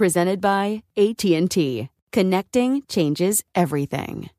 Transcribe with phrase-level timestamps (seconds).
[0.00, 1.90] Presented by AT&T.
[2.10, 4.30] Connecting changes everything.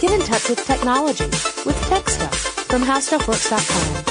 [0.00, 1.26] Get in touch with technology
[1.64, 2.34] with Tech Stuff
[2.66, 4.04] from HowStuffWorks.com.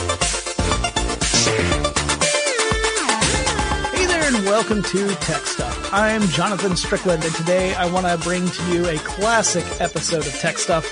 [3.94, 5.90] Hey there, and welcome to Tech Stuff.
[5.92, 10.34] I'm Jonathan Strickland, and today I want to bring to you a classic episode of
[10.40, 10.86] Tech Stuff.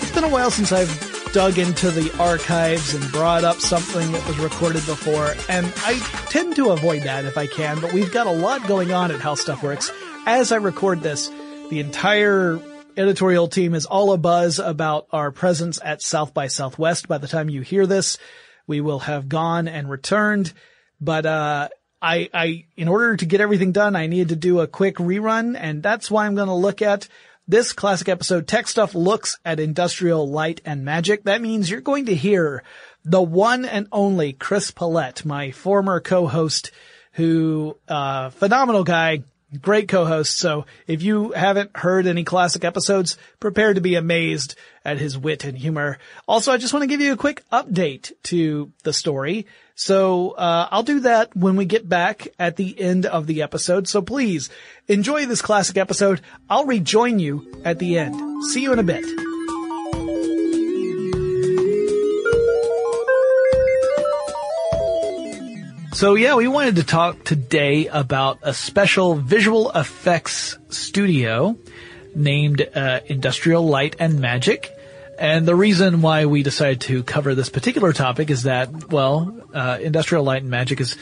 [0.00, 4.26] It's been a while since I've dug into the archives and brought up something that
[4.26, 5.96] was recorded before, and I
[6.28, 9.20] tend to avoid that if I can, but we've got a lot going on at
[9.20, 9.92] How Stuff Works.
[10.26, 11.30] As I record this,
[11.70, 12.60] the entire
[12.96, 17.06] editorial team is all abuzz about our presence at South by Southwest.
[17.06, 18.18] By the time you hear this,
[18.66, 20.52] we will have gone and returned,
[21.00, 21.68] but, uh,
[22.02, 25.54] I, I, in order to get everything done, I need to do a quick rerun,
[25.54, 27.08] and that's why I'm going to look at
[27.50, 31.24] this classic episode, Tech Stuff looks at industrial light and magic.
[31.24, 32.62] That means you're going to hear
[33.04, 36.70] the one and only Chris Pollette, my former co-host
[37.14, 39.24] who, uh, phenomenal guy,
[39.58, 40.38] great co-host.
[40.38, 45.44] So if you haven't heard any classic episodes, prepare to be amazed at his wit
[45.44, 45.98] and humor.
[46.26, 49.46] Also, I just want to give you a quick update to the story.
[49.74, 53.88] So, uh, I'll do that when we get back at the end of the episode.
[53.88, 54.50] So please
[54.88, 56.20] enjoy this classic episode.
[56.48, 58.44] I'll rejoin you at the end.
[58.52, 59.29] See you in a bit.
[66.00, 71.58] So yeah, we wanted to talk today about a special visual effects studio
[72.14, 74.70] named uh, Industrial Light and Magic.
[75.18, 79.76] And the reason why we decided to cover this particular topic is that, well, uh,
[79.82, 80.96] Industrial Light and Magic is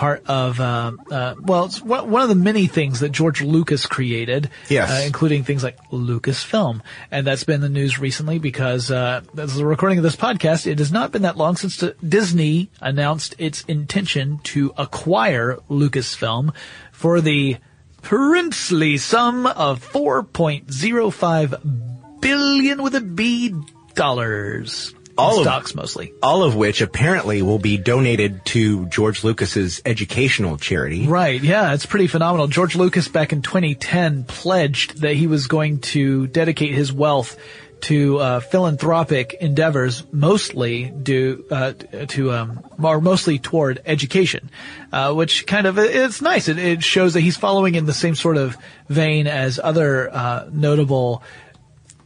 [0.00, 4.48] part of, uh, uh, well, it's one of the many things that George Lucas created,
[4.70, 4.90] Yes.
[4.90, 6.80] uh, including things like Lucasfilm,
[7.10, 10.78] and that's been the news recently because uh, as the recording of this podcast, it
[10.78, 16.54] has not been that long since Disney announced its intention to acquire Lucasfilm
[16.92, 17.58] for the
[18.00, 23.54] princely sum of 4.05 billion with a B
[23.94, 24.94] dollars.
[25.20, 26.12] All of- stocks mostly.
[26.22, 31.06] all of which apparently will be donated to George Lucas's educational charity.
[31.06, 32.46] Right, yeah, it's pretty phenomenal.
[32.46, 37.36] George Lucas back in 2010 pledged that he was going to dedicate his wealth
[37.82, 41.72] to uh, philanthropic endeavors, mostly due uh,
[42.08, 44.50] to um, or mostly toward education,
[44.92, 46.48] uh, which kind of it's nice.
[46.48, 48.56] It, it, shows that he's following in the same sort of
[48.88, 51.22] vein as other uh, notable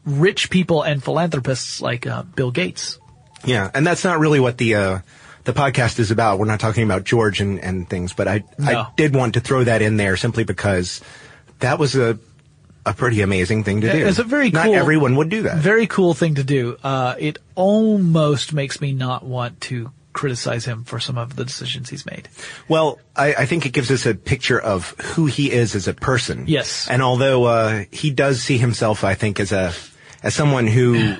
[0.04, 2.98] rich people and philanthropists like uh, Bill Gates.
[3.46, 4.98] Yeah, and that's not really what the uh,
[5.44, 6.38] the podcast is about.
[6.38, 8.72] We're not talking about George and, and things, but I no.
[8.72, 11.00] I did want to throw that in there simply because
[11.60, 12.18] that was a
[12.86, 14.06] a pretty amazing thing to do.
[14.06, 15.58] It's a very not cool, everyone would do that.
[15.58, 16.76] Very cool thing to do.
[16.82, 21.90] Uh, it almost makes me not want to criticize him for some of the decisions
[21.90, 22.28] he's made.
[22.68, 25.94] Well, I, I, think it gives us a picture of who he is as a
[25.94, 26.44] person.
[26.46, 26.88] Yes.
[26.88, 29.72] And although uh, he does see himself, I think, as a
[30.22, 31.16] as someone who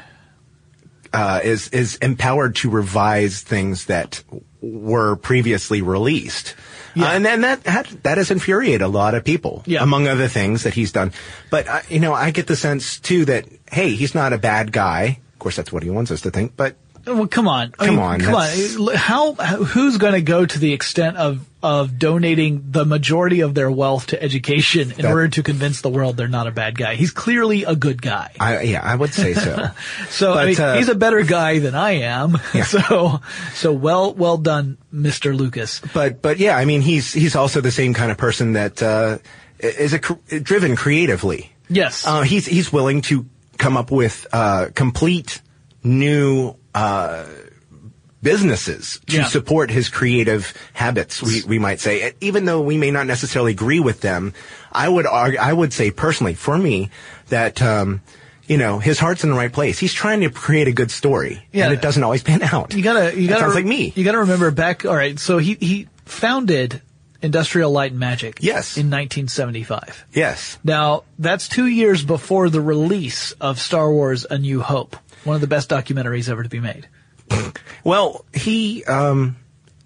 [1.15, 4.23] uh, is is empowered to revise things that
[4.61, 6.55] were previously released.
[6.95, 7.07] Yeah.
[7.07, 9.83] Uh, and then that, that, that has infuriated a lot of people, yeah.
[9.83, 11.13] among other things that he's done.
[11.51, 14.71] But, uh, you know, I get the sense, too, that, hey, he's not a bad
[14.71, 15.19] guy.
[15.33, 17.75] Of course, that's what he wants us to think, but well, come on.
[17.79, 18.21] I come mean, on.
[18.21, 18.95] Come on.
[18.95, 23.71] How, who's going to go to the extent of, of donating the majority of their
[23.71, 26.95] wealth to education in that, order to convince the world they're not a bad guy?
[26.95, 28.33] He's clearly a good guy.
[28.39, 29.71] I, yeah, I would say so.
[30.11, 32.37] so, but, I mean, uh, he's a better guy than I am.
[32.53, 32.65] Yeah.
[32.75, 33.21] So,
[33.55, 35.37] so well, well done, Mr.
[35.37, 35.81] Lucas.
[35.93, 39.19] But, but yeah, I mean, he's, he's also the same kind of person that, uh,
[39.61, 39.99] is a,
[40.41, 41.53] driven creatively.
[41.69, 42.05] Yes.
[42.05, 43.27] Uh, he's, he's willing to
[43.59, 45.41] come up with, uh, complete
[45.85, 47.25] new uh,
[48.25, 49.25] businesses to yeah.
[49.27, 51.23] support his creative habits.
[51.23, 54.33] We we might say, even though we may not necessarily agree with them,
[54.73, 56.91] I would argue, I would say personally for me
[57.29, 57.63] that.
[57.63, 58.03] Um,
[58.47, 59.79] you know, his heart's in the right place.
[59.79, 61.65] He's trying to create a good story, yeah.
[61.65, 62.75] and it doesn't always pan out.
[62.75, 63.91] You gotta, you gotta, sounds like me.
[63.97, 64.85] You gotta remember back.
[64.85, 66.83] All right, so he he founded
[67.23, 68.41] Industrial Light and Magic.
[68.43, 68.77] Yes.
[68.77, 70.05] In 1975.
[70.13, 70.59] Yes.
[70.63, 74.95] Now that's two years before the release of Star Wars: A New Hope.
[75.25, 76.87] One of the best documentaries ever to be made.
[77.85, 79.37] Well, he, um,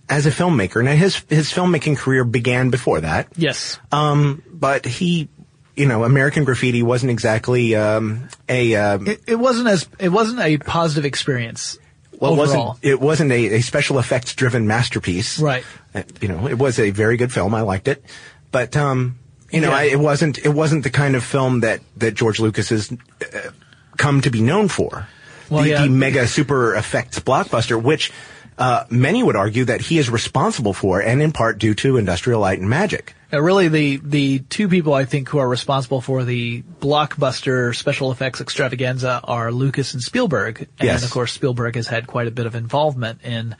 [0.08, 3.28] as a filmmaker, now his his filmmaking career began before that.
[3.36, 3.78] Yes.
[3.92, 5.28] Um, but he,
[5.76, 8.74] you know, American Graffiti wasn't exactly um, a.
[8.74, 11.78] Um, it, it, wasn't as it wasn't a positive experience.
[12.18, 12.44] Well, overall.
[12.46, 12.84] it wasn't.
[12.84, 15.38] It wasn't a, a special effects driven masterpiece.
[15.38, 15.64] Right.
[15.94, 17.54] Uh, you know, it was a very good film.
[17.54, 18.04] I liked it,
[18.50, 19.18] but um,
[19.50, 19.76] you know, yeah.
[19.76, 20.38] I, it wasn't.
[20.38, 23.50] It wasn't the kind of film that that George Lucas has uh,
[23.96, 25.06] come to be known for
[25.50, 25.82] well, the, yeah.
[25.82, 28.12] the mega super effects blockbuster, which
[28.58, 32.40] uh, many would argue that he is responsible for, and in part due to Industrial
[32.40, 33.14] Light and Magic.
[33.30, 38.10] Now, really, the the two people I think who are responsible for the blockbuster special
[38.10, 41.04] effects extravaganza are Lucas and Spielberg, and yes.
[41.04, 43.54] of course Spielberg has had quite a bit of involvement in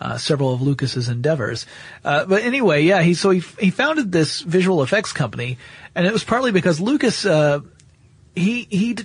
[0.00, 1.66] uh, several of Lucas's endeavors.
[2.04, 5.58] Uh, but anyway, yeah, he so he he founded this visual effects company,
[5.94, 7.60] and it was partly because Lucas uh,
[8.36, 8.96] he he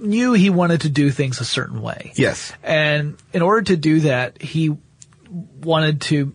[0.00, 2.12] knew he wanted to do things a certain way.
[2.14, 2.52] Yes.
[2.62, 4.76] And in order to do that, he
[5.62, 6.34] wanted to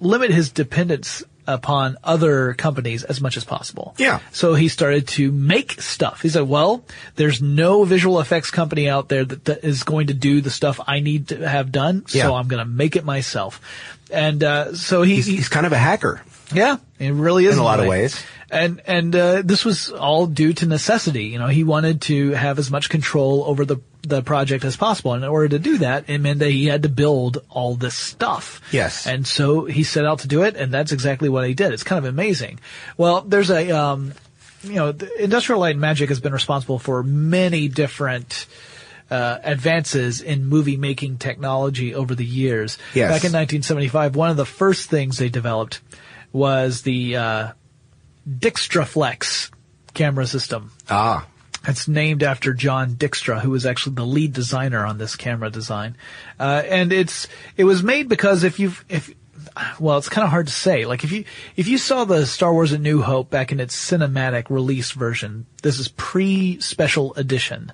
[0.00, 3.94] limit his dependence upon other companies as much as possible.
[3.98, 4.20] Yeah.
[4.30, 6.22] So he started to make stuff.
[6.22, 6.84] He said, well,
[7.16, 10.80] there's no visual effects company out there that, that is going to do the stuff
[10.86, 12.34] I need to have done, so.
[12.34, 13.60] I'm going to make it myself.
[14.10, 16.22] And uh, so he, he's, he's, kind of a hacker.
[16.54, 18.22] Yeah, it really is in a lot of ways
[18.52, 21.24] and and uh, this was all due to necessity.
[21.24, 25.14] You know, he wanted to have as much control over the the project as possible.
[25.14, 27.94] And in order to do that, it meant that he had to build all this
[27.94, 28.60] stuff.
[28.70, 29.06] Yes.
[29.06, 31.72] And so he set out to do it, and that's exactly what he did.
[31.72, 32.60] It's kind of amazing.
[32.98, 34.12] Well, there's a um,
[34.62, 38.46] you know, Industrial Light and Magic has been responsible for many different.
[39.10, 42.78] Uh, advances in movie making technology over the years.
[42.94, 43.10] Yes.
[43.10, 45.82] Back in 1975, one of the first things they developed
[46.32, 47.52] was the uh,
[48.28, 49.50] Dykstraflex
[49.94, 50.72] camera system.
[50.88, 51.26] Ah.
[51.66, 55.96] It's named after John Dykstra, who was actually the lead designer on this camera design.
[56.38, 59.14] Uh, and it's, it was made because if you've, if,
[59.78, 60.86] well, it's kind of hard to say.
[60.86, 61.24] Like if you,
[61.56, 65.46] if you saw the Star Wars A New Hope back in its cinematic release version,
[65.62, 67.72] this is pre-special edition.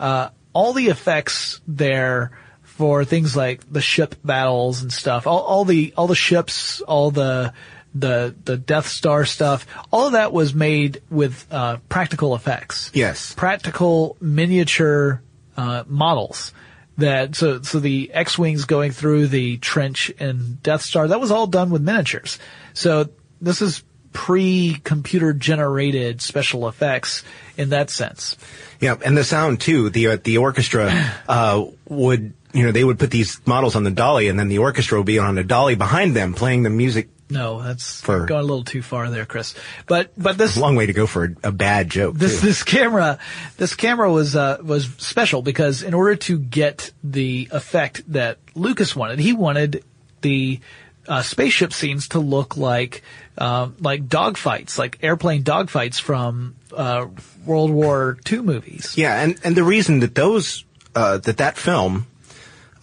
[0.00, 2.30] Uh, all the effects there
[2.62, 7.10] for things like the ship battles and stuff, all, all the, all the ships, all
[7.10, 7.52] the,
[8.00, 12.90] the the Death Star stuff, all of that was made with uh, practical effects.
[12.94, 15.22] Yes, practical miniature
[15.56, 16.52] uh, models.
[16.98, 21.30] That so so the X wings going through the trench in Death Star that was
[21.30, 22.38] all done with miniatures.
[22.72, 23.10] So
[23.40, 23.82] this is
[24.14, 27.22] pre-computer generated special effects
[27.58, 28.34] in that sense.
[28.80, 29.90] Yeah, and the sound too.
[29.90, 30.90] The uh, the orchestra
[31.28, 34.58] uh, would you know they would put these models on the dolly, and then the
[34.58, 38.40] orchestra would be on a dolly behind them playing the music No, that's For- going
[38.40, 39.54] a little too far there, Chris.
[39.86, 42.14] But but this A long way to go for a, a bad joke.
[42.16, 42.46] this too.
[42.46, 43.18] this camera
[43.56, 48.94] this camera was uh, was special because in order to get the effect that Lucas
[48.94, 49.82] wanted, he wanted
[50.20, 50.60] the
[51.08, 53.02] uh, spaceship scenes to look like
[53.38, 57.06] uh, like dogfights, like airplane dogfights from uh,
[57.44, 58.96] World War II movies.
[58.96, 60.64] Yeah, and, and the reason that those
[60.94, 62.06] uh, that that film,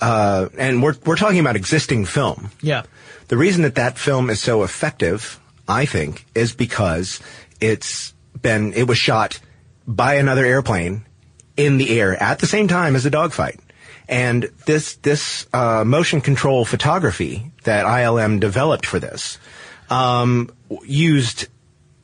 [0.02, 2.50] uh, and we're we're talking about existing film.
[2.62, 2.84] Yeah,
[3.34, 7.20] The reason that that film is so effective, I think, is because
[7.60, 9.40] it's been it was shot
[9.88, 11.08] by another airplane
[11.58, 13.60] in the air at the same time as the dogfight.
[14.08, 19.40] And this this uh, motion control photography that ILM developed for this
[19.90, 20.52] um,
[20.84, 21.48] used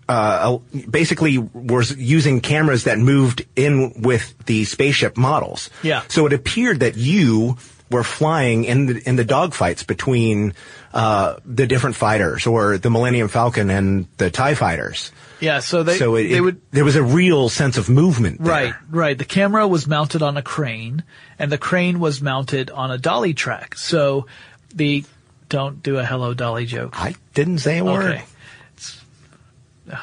[0.07, 0.57] uh,
[0.89, 5.69] basically was using cameras that moved in with the spaceship models.
[5.83, 6.01] Yeah.
[6.07, 7.57] So it appeared that you
[7.91, 10.53] were flying in the in the dogfights between
[10.93, 15.11] uh, the different fighters, or the Millennium Falcon and the Tie fighters.
[15.39, 15.59] yeah.
[15.59, 18.39] So they so it, they it- would there was a real sense of movement.
[18.43, 18.51] there.
[18.51, 19.17] Right, right.
[19.17, 21.03] The camera was mounted on a crane,
[21.37, 23.75] and the crane was mounted on a dolly track.
[23.77, 24.25] So
[24.73, 25.03] the
[25.47, 26.99] don't do a hello dolly joke.
[26.99, 28.11] I didn't say a word.
[28.15, 28.23] Okay.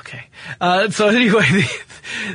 [0.00, 0.26] Okay.
[0.60, 1.80] Uh, so anyway, the,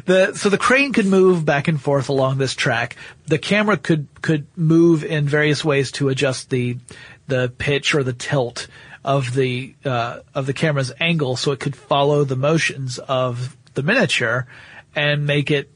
[0.05, 2.95] the so the crane could move back and forth along this track.
[3.27, 6.77] The camera could could move in various ways to adjust the
[7.31, 8.67] the pitch or the tilt
[9.03, 13.81] of the uh, of the camera's angle, so it could follow the motions of the
[13.81, 14.45] miniature
[14.95, 15.71] and make it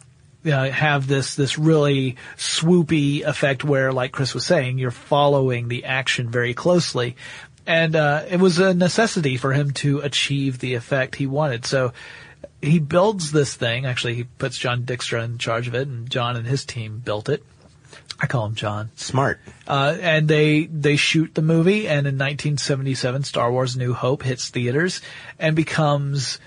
[0.46, 5.86] uh, have this this really swoopy effect where, like Chris was saying, you're following the
[5.86, 7.16] action very closely,
[7.66, 11.66] and uh, it was a necessity for him to achieve the effect he wanted.
[11.66, 11.94] So
[12.62, 13.86] he builds this thing.
[13.86, 17.30] Actually, he puts John Dykstra in charge of it, and John and his team built
[17.30, 17.44] it.
[18.20, 18.92] I call him John.
[18.96, 19.40] Smart.
[19.68, 24.50] Uh, and they they shoot the movie, and in 1977, Star Wars: New Hope hits
[24.50, 25.02] theaters
[25.38, 26.40] and becomes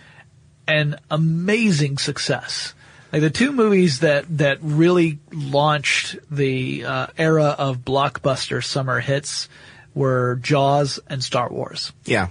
[0.66, 2.74] an amazing success.
[3.12, 9.48] Like the two movies that that really launched the uh, era of blockbuster summer hits
[9.94, 11.92] were Jaws and Star Wars.
[12.04, 12.28] Yeah.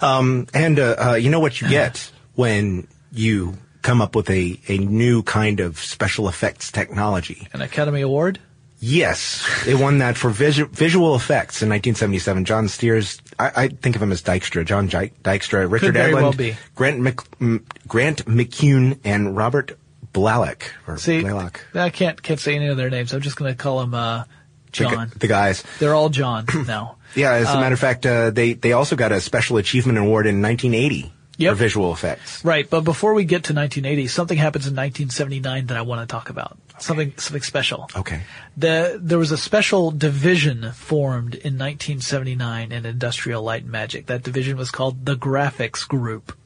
[0.00, 4.58] Um, and uh, uh, you know what you get when you come up with a,
[4.68, 7.48] a new kind of special effects technology.
[7.52, 8.38] An Academy Award.
[8.84, 12.44] Yes, it won that for visu- visual effects in 1977.
[12.44, 16.54] John Stears, I, I think of him as Dykstra, John Dy- Dykstra, Richard Edlund, well.
[16.74, 19.78] Grant Mc, M- Grant McCune, and Robert
[20.12, 20.62] Blalock.
[20.98, 21.58] See, Blalock.
[21.76, 23.12] I can't can't say any of their names.
[23.14, 25.12] I'm just going to call him uh, The John.
[25.16, 25.62] The guys.
[25.78, 26.96] They're all John now.
[27.14, 29.98] Yeah, as a Um, matter of fact, uh, they, they also got a special achievement
[29.98, 31.52] award in 1980 Yep.
[31.52, 32.44] for visual effects.
[32.44, 36.12] Right, but before we get to 1980, something happens in 1979 that I want to
[36.12, 36.58] talk about.
[36.78, 37.88] Something something special.
[37.96, 38.22] Okay.
[38.56, 44.06] The, there was a special division formed in 1979 in Industrial Light and Magic.
[44.06, 46.36] That division was called the Graphics Group,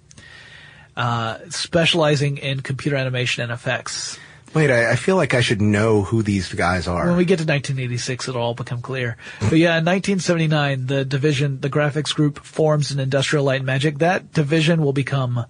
[0.96, 4.18] uh, specializing in computer animation and effects.
[4.54, 7.06] Wait, I, I feel like I should know who these guys are.
[7.06, 9.16] When we get to 1986, it'll all become clear.
[9.40, 13.98] But yeah, in 1979, the division, the graphics group forms in Industrial Light and Magic.
[13.98, 15.44] That division will become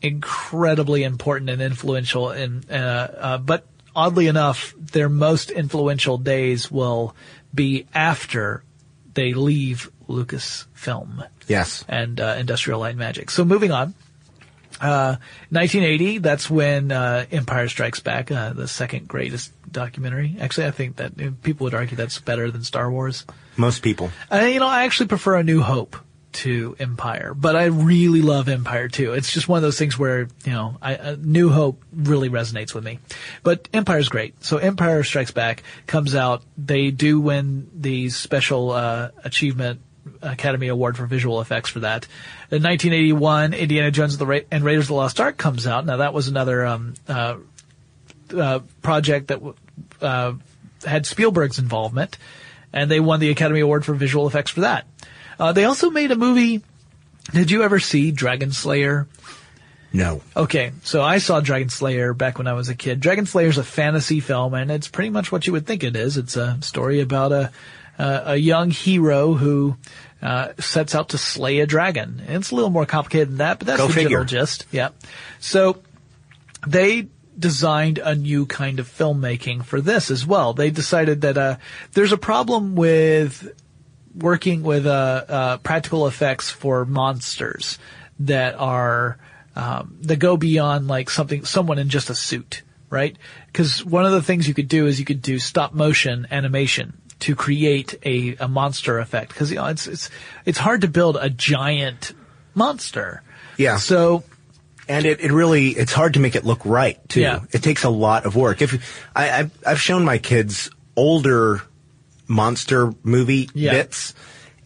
[0.00, 2.74] incredibly important and influential in, uh,
[3.18, 7.14] uh, but oddly enough, their most influential days will
[7.54, 8.64] be after
[9.14, 11.84] they leave Lucasfilm yes.
[11.88, 13.30] and uh, Industrial Light and Magic.
[13.30, 13.94] So moving on.
[14.82, 15.16] Uh,
[15.50, 20.36] 1980, that's when uh, Empire Strikes Back, uh, the second greatest documentary.
[20.40, 23.24] Actually, I think that people would argue that's better than Star Wars.
[23.56, 24.10] Most people.
[24.30, 25.96] Uh, you know, I actually prefer A New Hope
[26.32, 29.12] to Empire, but I really love Empire too.
[29.12, 32.74] It's just one of those things where, you know, I, uh, New Hope really resonates
[32.74, 32.98] with me.
[33.42, 34.42] But Empire's great.
[34.42, 36.42] So Empire Strikes Back comes out.
[36.58, 39.80] They do win the special uh, achievement
[40.20, 42.06] Academy Award for visual effects for that.
[42.50, 45.86] In 1981, Indiana Jones and the Ra- and Raiders of the Lost Ark comes out.
[45.86, 47.36] Now that was another um, uh,
[48.36, 49.54] uh, project that w-
[50.00, 50.34] uh,
[50.84, 52.18] had Spielberg's involvement,
[52.72, 54.86] and they won the Academy Award for visual effects for that.
[55.38, 56.62] Uh, they also made a movie.
[57.32, 59.06] Did you ever see Dragon Slayer?
[59.92, 60.22] No.
[60.36, 63.00] Okay, so I saw Dragon Slayer back when I was a kid.
[63.00, 65.96] Dragon Slayer is a fantasy film, and it's pretty much what you would think it
[65.96, 66.16] is.
[66.16, 67.52] It's a story about a
[67.98, 69.76] uh, a young hero who
[70.22, 72.22] uh, sets out to slay a dragon.
[72.26, 74.66] And it's a little more complicated than that, but that's Go the general gist.
[74.70, 74.90] Yeah.
[75.40, 75.82] So
[76.66, 77.08] they
[77.38, 80.52] designed a new kind of filmmaking for this as well.
[80.52, 81.56] They decided that uh,
[81.92, 83.52] there's a problem with
[84.14, 87.78] working with uh, uh, practical effects for monsters
[88.20, 89.18] that are
[89.56, 93.16] um, that go beyond like something someone in just a suit, right?
[93.46, 96.98] Because one of the things you could do is you could do stop motion animation
[97.22, 100.10] to create a, a monster effect because you know it's it's
[100.44, 102.12] it's hard to build a giant
[102.54, 103.22] monster.
[103.56, 103.76] Yeah.
[103.78, 104.24] So
[104.88, 107.20] and it, it really it's hard to make it look right too.
[107.20, 107.40] Yeah.
[107.52, 108.60] It takes a lot of work.
[108.62, 111.62] If I I've, I've shown my kids older
[112.28, 113.72] monster movie Yeah.
[113.72, 114.14] bits,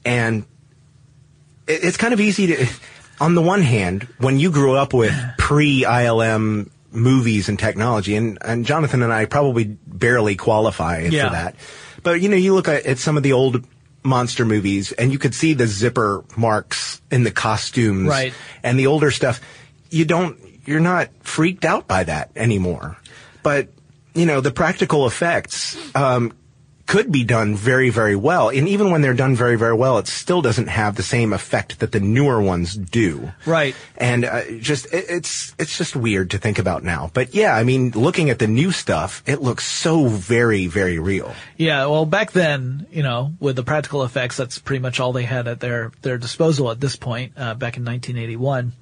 [0.04, 0.44] and
[1.66, 2.66] it, it's kind of easy to.
[3.18, 8.38] On the one hand, when you grew up with pre ILM movies and technology, and
[8.42, 11.24] and Jonathan and I probably barely qualify Yeah.
[11.28, 11.54] for that,
[12.06, 13.66] but you know you look at, at some of the old
[14.04, 18.32] monster movies and you could see the zipper marks in the costumes Right.
[18.62, 19.40] and the older stuff,
[19.90, 22.96] you don't, you're not freaked out by that anymore.
[23.42, 23.70] But,
[24.14, 26.32] you know, the practical effects, um,
[26.86, 28.48] could be done very, very well.
[28.48, 31.80] And even when they're done very, very well, it still doesn't have the same effect
[31.80, 33.32] that the newer ones do.
[33.44, 33.74] Right.
[33.96, 37.10] And uh, just it, it's it's just weird to think about now.
[37.12, 41.34] But yeah, I mean, looking at the new stuff, it looks so very, very real.
[41.56, 45.24] Yeah, well, back then, you know, with the practical effects, that's pretty much all they
[45.24, 47.32] had at their their disposal at this point.
[47.36, 48.72] Uh, back in 1981,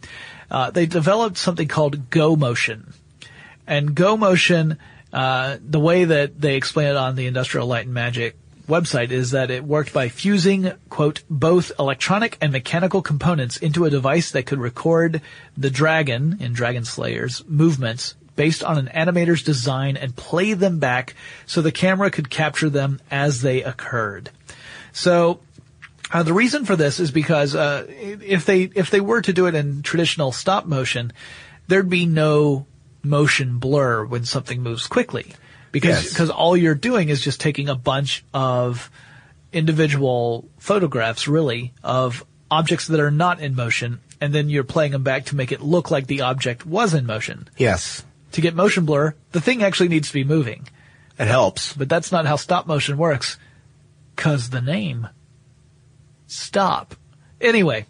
[0.51, 2.93] uh, they developed something called Go Motion,
[3.67, 4.79] and Go Motion,
[5.15, 8.37] uh, the way that they explain it on the Industrial Light and Magic
[8.69, 13.91] website is that it worked by fusing, quote, both electronic and mechanical components into a
[13.91, 15.23] device that could record
[15.57, 21.15] the dragon in Dragon Slayer's movements based on an animator's design and play them back
[21.47, 24.31] so the camera could capture them as they occurred.
[24.93, 25.39] So
[26.11, 29.47] uh, the reason for this is because uh, if they if they were to do
[29.47, 31.13] it in traditional stop motion,
[31.69, 32.67] there'd be no
[33.05, 35.33] motion blur when something moves quickly
[35.73, 36.09] because Yes.
[36.13, 38.91] because all you're doing is just taking a bunch of
[39.53, 45.03] individual photographs really of objects that are not in motion and then you're playing them
[45.03, 47.49] back to make it look like the object was in motion.
[47.57, 50.67] Yes, To get motion blur, the thing actually needs to be moving.
[51.19, 51.73] it helps.
[51.75, 53.37] But that's not how stop motion works.
[54.17, 55.09] Cause the name.
[56.27, 56.95] Stop.
[57.41, 57.87] Anyway,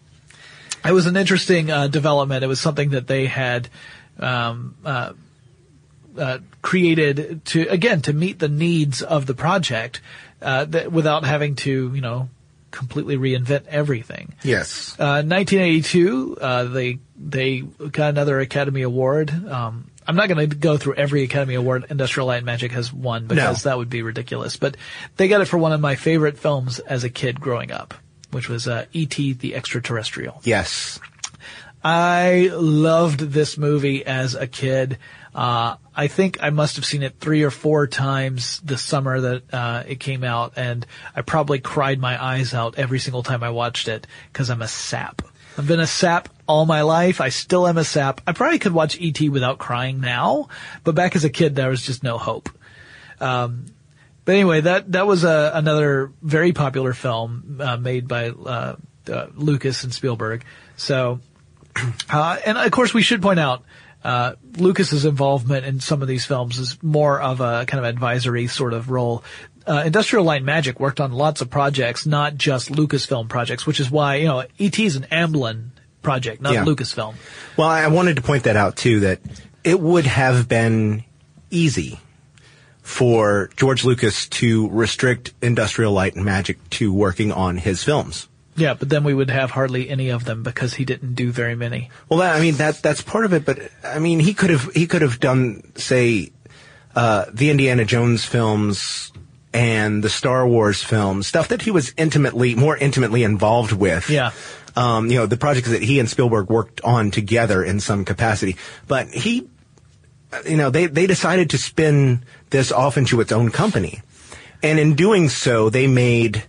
[0.84, 2.42] it was an interesting uh, development.
[2.44, 3.68] It was something that they had
[4.18, 5.12] um, uh,
[6.18, 10.00] uh, created to again to meet the needs of the project
[10.42, 12.28] uh, that, without having to you know
[12.70, 14.34] completely reinvent everything.
[14.42, 14.94] Yes.
[14.98, 19.30] Uh, 1982, uh, they they got another Academy Award.
[19.30, 22.92] Um, I'm not going to go through every Academy Award Industrial Light and Magic has
[22.92, 23.70] won because No.
[23.70, 24.56] that would be ridiculous.
[24.58, 24.76] But
[25.16, 27.94] they got it for one of my favorite films as a kid growing up,
[28.30, 29.32] which was uh, E.T.
[29.34, 30.40] the Extraterrestrial.
[30.44, 31.00] Yes.
[31.84, 34.98] I loved this movie as a kid.
[35.34, 39.52] Uh, I think I must have seen it three or four times the summer that
[39.52, 43.50] uh, it came out, and I probably cried my eyes out every single time I
[43.50, 45.20] watched it because I'm a sap.
[45.58, 47.20] I've been a sap all my life.
[47.20, 48.22] I still am a sap.
[48.26, 49.28] I probably could watch E.T.
[49.28, 50.48] without crying now,
[50.84, 52.48] but back as a kid, there was just no hope.
[53.20, 53.66] Um,
[54.24, 59.26] but anyway, that that was a, another very popular film uh, made by uh, uh,
[59.34, 60.44] Lucas and Spielberg.
[60.76, 61.20] So,
[62.10, 63.62] uh, and of course, we should point out
[64.04, 68.46] uh, Lucas's involvement in some of these films is more of a kind of advisory
[68.46, 69.24] sort of role.
[69.66, 73.80] Uh, Industrial Light and Magic worked on lots of projects, not just Lucasfilm projects, which
[73.80, 75.70] is why you know ET is an Amblin
[76.02, 76.64] project, not Yeah.
[76.64, 77.14] Lucasfilm.
[77.56, 79.20] Well, I wanted to point that out too, that
[79.64, 81.04] it would have been
[81.50, 81.98] easy
[82.82, 88.28] for George Lucas to restrict Industrial Light and Magic to working on his films.
[88.56, 91.56] Yeah, but then we would have hardly any of them because he didn't do very
[91.56, 91.90] many.
[92.08, 94.72] Well, that, I mean that that's part of it, but I mean he could have
[94.74, 96.30] he could have done say
[96.94, 99.12] uh, the Indiana Jones films
[99.52, 104.10] and the Star Wars films, stuff that he was intimately more intimately involved with.
[104.10, 104.32] Yeah.
[104.76, 108.56] Um, you know, the projects that he and Spielberg worked on together in some capacity.
[108.88, 109.48] But he,
[110.44, 114.02] you know, they, they decided to spin this off into its own company.
[114.64, 116.42] And in doing so, they made,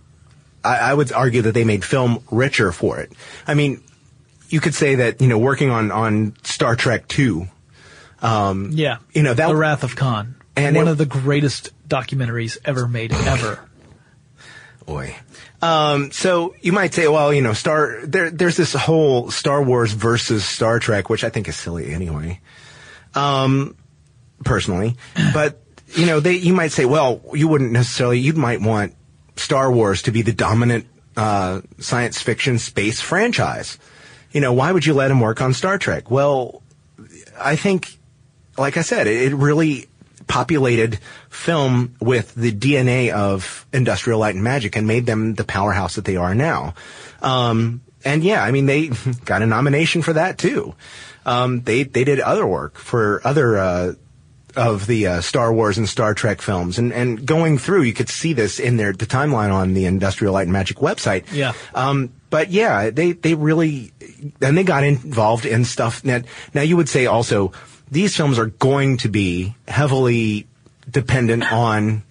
[0.66, 3.12] I, I would argue that they made film richer for it.
[3.46, 3.82] I mean,
[4.48, 7.46] you could say that, you know, working on, on Star Trek 2,
[8.22, 8.98] Um, Yeah.
[9.12, 10.34] You know, that- The Wrath of Khan.
[10.56, 13.60] And one it- of the greatest documentaries ever made, ever.
[14.86, 15.16] Boy.
[15.62, 19.92] Um, so you might say, well, you know, Star, there, there's this whole Star Wars
[19.92, 22.40] versus Star Trek, which I think is silly anyway.
[23.14, 23.74] Um,
[24.44, 24.96] personally,
[25.32, 25.60] but
[25.94, 28.94] you know, they, you might say, well, you wouldn't necessarily, you might want
[29.36, 33.78] Star Wars to be the dominant, uh, science fiction space franchise.
[34.32, 36.10] You know, why would you let him work on Star Trek?
[36.10, 36.62] Well,
[37.38, 37.96] I think,
[38.58, 39.88] like I said, it, really
[40.26, 40.98] populated
[41.30, 46.04] film with the DNA of Industrial Light and Magic and made them the powerhouse that
[46.04, 46.74] they are now.
[47.22, 48.88] Um, and yeah, I mean, they
[49.24, 50.74] got a nomination for that too.
[51.24, 53.92] Um, they, they did other work for other, uh,
[54.56, 58.08] of the uh, Star Wars and Star Trek films, and and going through, you could
[58.08, 61.24] see this in their the timeline on the Industrial Light and Magic website.
[61.32, 61.52] Yeah.
[61.74, 63.92] Um, but yeah, they they really
[64.40, 66.04] and they got involved in stuff.
[66.04, 66.22] Now,
[66.54, 67.52] now you would say also
[67.90, 70.46] these films are going to be heavily
[70.90, 72.02] dependent on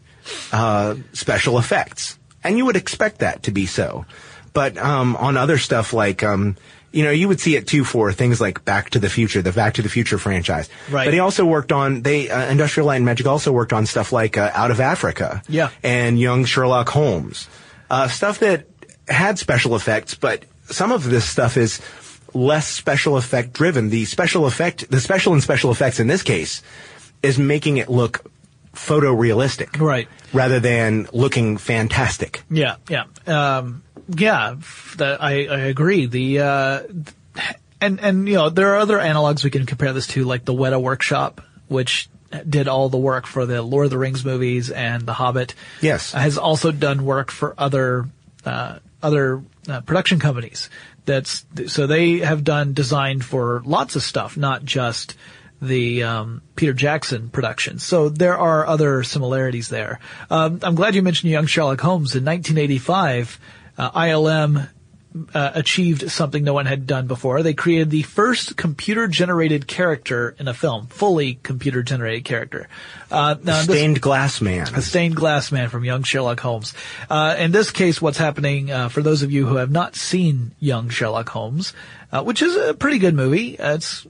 [0.52, 4.06] uh, special effects, and you would expect that to be so.
[4.54, 6.56] But um, on other stuff like um,
[6.96, 9.52] you know, you would see it too for things like Back to the Future, the
[9.52, 10.70] Back to the Future franchise.
[10.90, 11.06] Right.
[11.06, 14.14] But he also worked on they uh, Industrial Light and Magic also worked on stuff
[14.14, 15.42] like uh, Out of Africa.
[15.50, 15.70] Yeah.
[15.84, 17.50] And Young Sherlock Holmes,
[17.90, 18.66] uh, stuff that
[19.10, 21.82] had special effects, but some of this stuff is
[22.34, 23.90] less special effect driven.
[23.90, 26.62] The special effect, the special and special effects in this case,
[27.22, 28.24] is making it look
[28.74, 30.08] photorealistic, Right.
[30.34, 32.44] rather than looking fantastic.
[32.50, 34.56] Yeah, yeah, um, yeah.
[34.98, 36.06] That I, I agree.
[36.06, 36.84] The uh,
[37.82, 40.54] and and you know there are other analogs we can compare this to, like the
[40.54, 42.10] Weta Workshop, which
[42.48, 45.56] did all the work for the Lord of the Rings movies and The Hobbit.
[45.82, 46.12] Yes.
[46.12, 48.08] has also done work for other
[48.46, 50.70] uh, other uh, production companies.
[51.06, 55.16] That's so they have done design for lots of stuff, not just
[55.62, 57.84] the um, Peter Jackson productions.
[57.84, 60.00] So there are other similarities there.
[60.30, 62.16] Um, I'm glad you mentioned Young Sherlock Holmes.
[62.16, 63.40] In 1985,
[63.78, 64.70] uh, ILM
[65.34, 67.42] uh, achieved something no one had done before.
[67.42, 72.68] They created the first computer-generated character in a film, fully computer-generated character.
[73.10, 74.68] Uh, now this- Stained glass man.
[74.76, 76.74] a stained glass man from Young Sherlock Holmes.
[77.10, 80.52] Uh, in this case, what's happening, uh, for those of you who have not seen
[80.60, 81.74] Young Sherlock Holmes,
[82.12, 84.06] uh, which is a pretty good movie, uh, it's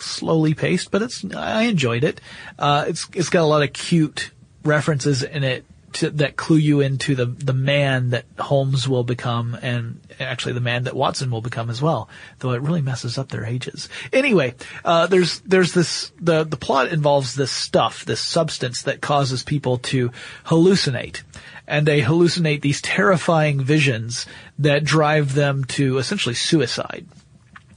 [0.00, 2.20] slowly paced, but it's, I enjoyed it.
[2.58, 4.32] Uh, it's, it's got a lot of cute
[4.64, 9.56] references in it to, that clue you into the, the man that Holmes will become
[9.60, 13.28] and actually the man that Watson will become as well, though it really messes up
[13.28, 13.88] their ages.
[14.12, 19.42] Anyway, uh, there's, there's this, the, the plot involves this stuff, this substance that causes
[19.42, 20.10] people to
[20.46, 21.22] hallucinate.
[21.66, 24.26] And they hallucinate these terrifying visions
[24.58, 27.06] that drive them to essentially suicide.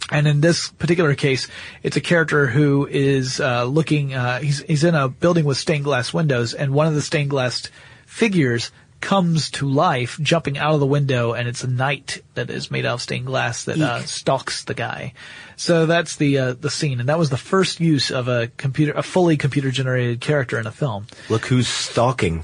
[0.10, 1.48] And in this particular case,
[1.82, 4.14] it's a character who is uh, looking.
[4.14, 7.30] Uh, he's he's in a building with stained glass windows, and one of the stained
[7.30, 7.70] glass
[8.14, 8.72] figures
[9.02, 12.86] comes to life, jumping out of the window, and it's a knight that is made
[12.86, 15.14] out of stained glass that uh, stalks the guy.
[15.58, 18.94] So that's the uh, the scene, and that was the first use of a computer,
[18.94, 21.08] a fully computer generated character in a film.
[21.30, 22.44] Look who's stalking.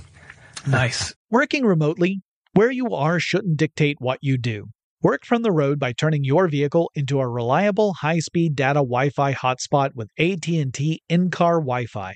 [0.67, 1.13] Nice.
[1.29, 2.21] Working remotely,
[2.53, 4.67] where you are shouldn't dictate what you do.
[5.01, 9.91] Work from the road by turning your vehicle into a reliable high-speed data Wi-Fi hotspot
[9.95, 12.15] with AT&T in-car Wi-Fi.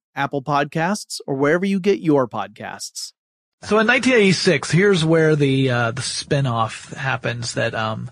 [0.15, 3.13] Apple Podcasts, or wherever you get your podcasts.
[3.63, 8.09] So in 1986, here's where the uh, the spinoff happens that um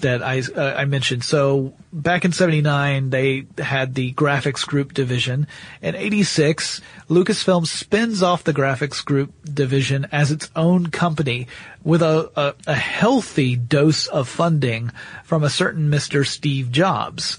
[0.00, 1.24] that I uh, I mentioned.
[1.24, 5.46] So back in '79, they had the graphics group division.
[5.80, 11.48] In '86, Lucasfilm spins off the graphics group division as its own company
[11.82, 14.90] with a, a, a healthy dose of funding
[15.24, 16.26] from a certain Mr.
[16.26, 17.38] Steve Jobs,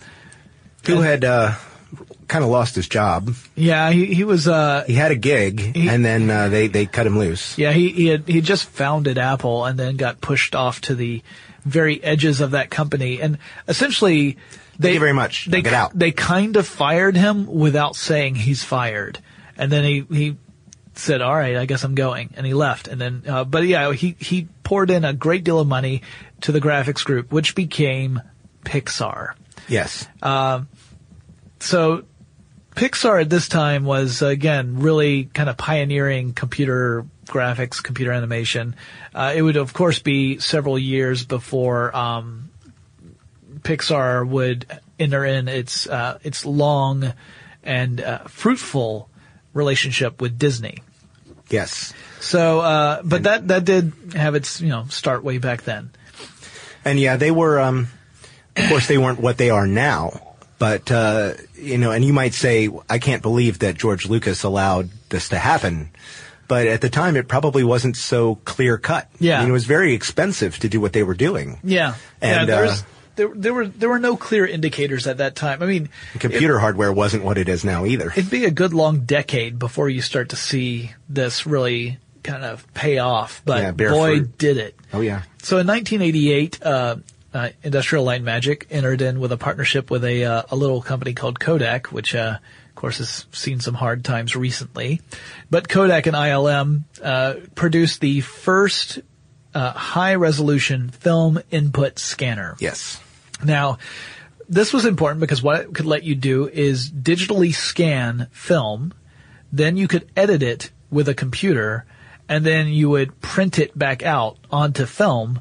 [0.85, 1.55] who had uh,
[2.27, 3.33] kind of lost his job.
[3.55, 4.47] Yeah, he he was.
[4.47, 7.57] Uh, he had a gig, he, and then uh, they they cut him loose.
[7.57, 11.21] Yeah, he he had he just founded Apple, and then got pushed off to the
[11.63, 14.37] very edges of that company, and essentially.
[14.79, 15.45] They, Thank you very much.
[15.45, 15.91] They get out.
[15.93, 19.19] They kind of fired him without saying he's fired,
[19.55, 20.37] and then he he
[20.95, 22.87] said, "All right, I guess I'm going," and he left.
[22.87, 26.01] And then, uh, but yeah, he he poured in a great deal of money
[26.41, 28.21] to the graphics group, which became
[28.63, 29.33] Pixar.
[29.67, 30.07] Yes.
[30.21, 30.61] Uh,
[31.61, 32.03] so
[32.75, 38.75] Pixar at this time was again really kind of pioneering computer graphics, computer animation.
[39.13, 42.49] Uh, it would of course be several years before um,
[43.59, 44.65] Pixar would
[44.99, 47.13] enter in its uh, its long
[47.63, 49.09] and uh, fruitful
[49.53, 50.77] relationship with Disney.
[51.49, 51.93] Yes.
[52.21, 55.91] So, uh, but and, that that did have its you know start way back then.
[56.85, 57.59] And yeah, they were.
[57.59, 57.87] Um,
[58.55, 60.30] of course, they weren't what they are now.
[60.61, 64.91] But uh, you know, and you might say, I can't believe that George Lucas allowed
[65.09, 65.89] this to happen.
[66.47, 69.09] But at the time, it probably wasn't so clear cut.
[69.19, 71.57] Yeah, I mean, it was very expensive to do what they were doing.
[71.63, 72.77] Yeah, and yeah, uh,
[73.15, 75.63] there, there were there were no clear indicators at that time.
[75.63, 78.11] I mean, computer it, hardware wasn't what it is now either.
[78.11, 82.71] It'd be a good long decade before you start to see this really kind of
[82.75, 83.41] pay off.
[83.45, 84.37] But yeah, boy, fruit.
[84.37, 84.75] did it!
[84.93, 85.23] Oh yeah.
[85.41, 86.97] So in 1988, uh,
[87.33, 90.81] uh, Industrial Light and Magic entered in with a partnership with a uh, a little
[90.81, 92.37] company called Kodak, which uh,
[92.69, 95.01] of course has seen some hard times recently.
[95.49, 98.99] But Kodak and ILM uh, produced the first
[99.53, 102.55] uh, high resolution film input scanner.
[102.59, 103.01] Yes.
[103.43, 103.77] Now.
[104.49, 108.93] This was important because what it could let you do is digitally scan film,
[109.49, 111.85] then you could edit it with a computer,
[112.27, 115.39] and then you would print it back out onto film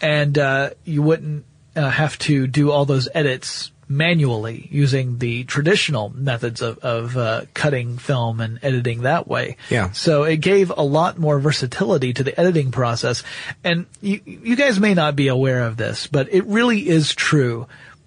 [0.00, 1.44] and uh, you wouldn't
[1.76, 7.42] uh, have to do all those edits manually using the traditional methods of, of uh,
[7.54, 9.56] cutting film and editing that way.
[9.70, 9.92] Yeah.
[9.92, 13.22] So it gave a lot more versatility to the editing process.
[13.64, 17.66] And you, you guys may not be aware of this, but it really is true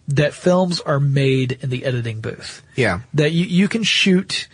[0.10, 2.62] that films are made in the editing booth.
[2.76, 3.02] Yeah.
[3.16, 4.48] That you, you can shoot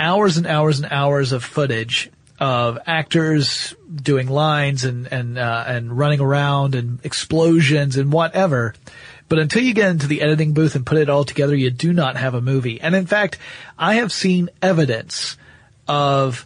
[0.00, 2.10] hours and hours and hours of footage
[2.42, 8.74] of actors doing lines and and uh, and running around and explosions and whatever.
[9.28, 11.92] But until you get into the editing booth and put it all together, you do
[11.92, 12.80] not have a movie.
[12.80, 13.38] And in fact,
[13.78, 15.36] I have seen evidence
[15.86, 16.44] of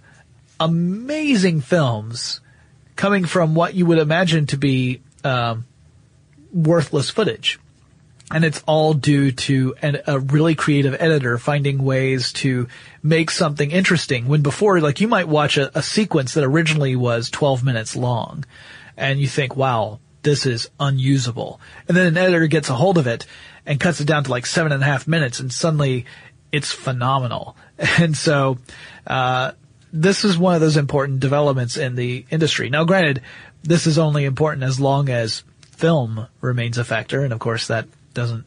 [0.61, 2.43] amazing films
[2.95, 5.65] coming from what you would imagine to be um,
[6.53, 7.59] worthless footage
[8.31, 12.67] and it's all due to an, a really creative editor finding ways to
[13.03, 14.27] make something interesting.
[14.27, 18.45] When before, like you might watch a, a, sequence that originally was 12 minutes long,
[18.97, 23.07] and you think, "Wow, this is unusable," and then an editor gets a hold of
[23.07, 23.27] it
[23.65, 26.07] and cuts it down to like seven and a half minutes, and suddenly
[26.53, 27.57] it's phenomenal.
[27.99, 28.57] And so,
[29.07, 29.53] uh,
[29.93, 32.71] this is one of those important developments in the industry.
[32.71, 33.21] Now, granted,
[33.63, 37.87] this is only important as long as film remains a factor, and of course that
[38.17, 38.45] doesn't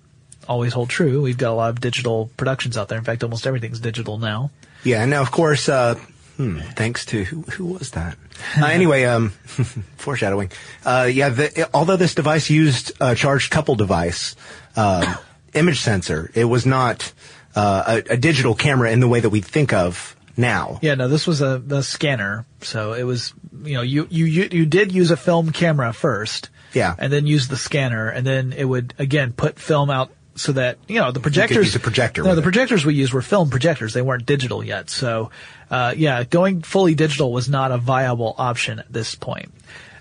[0.50, 1.22] always hold true.
[1.22, 2.98] We've got a lot of digital productions out there.
[2.98, 4.52] In fact, almost everything's digital now.
[4.84, 5.96] Yeah, and now of course, uh,
[6.36, 8.18] hmm, thanks to who, who was that?
[8.60, 9.30] Uh, anyway, um,
[9.98, 10.52] foreshadowing.
[10.84, 14.36] Uh, yeah, the, although this device used a charged couple device,
[14.76, 15.16] um,
[15.54, 17.14] image sensor, it was not
[17.56, 20.80] uh, a, a, digital camera in the way that we think of now.
[20.82, 24.50] Yeah, no, this was a, a scanner, so it was you know you you you,
[24.52, 26.96] you did use a film camera first Yeah.
[26.98, 30.78] and then use the scanner, and then it would again put film out so that
[30.88, 31.66] you know the projectors.
[31.66, 32.44] use a projector No, the it.
[32.44, 34.90] projectors we used were film projectors; they weren't digital yet.
[34.90, 35.32] So,
[35.70, 39.52] uh, yeah, going fully digital was not a viable option at this point.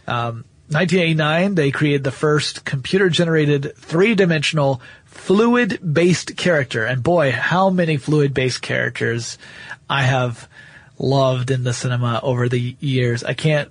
[0.06, 8.60] Um, 1989, they created the first computer-generated three-dimensional fluid-based character, and boy, how many fluid-based
[8.62, 9.38] characters
[9.88, 10.48] I have
[10.98, 13.24] loved in the cinema over the years.
[13.24, 13.70] I can't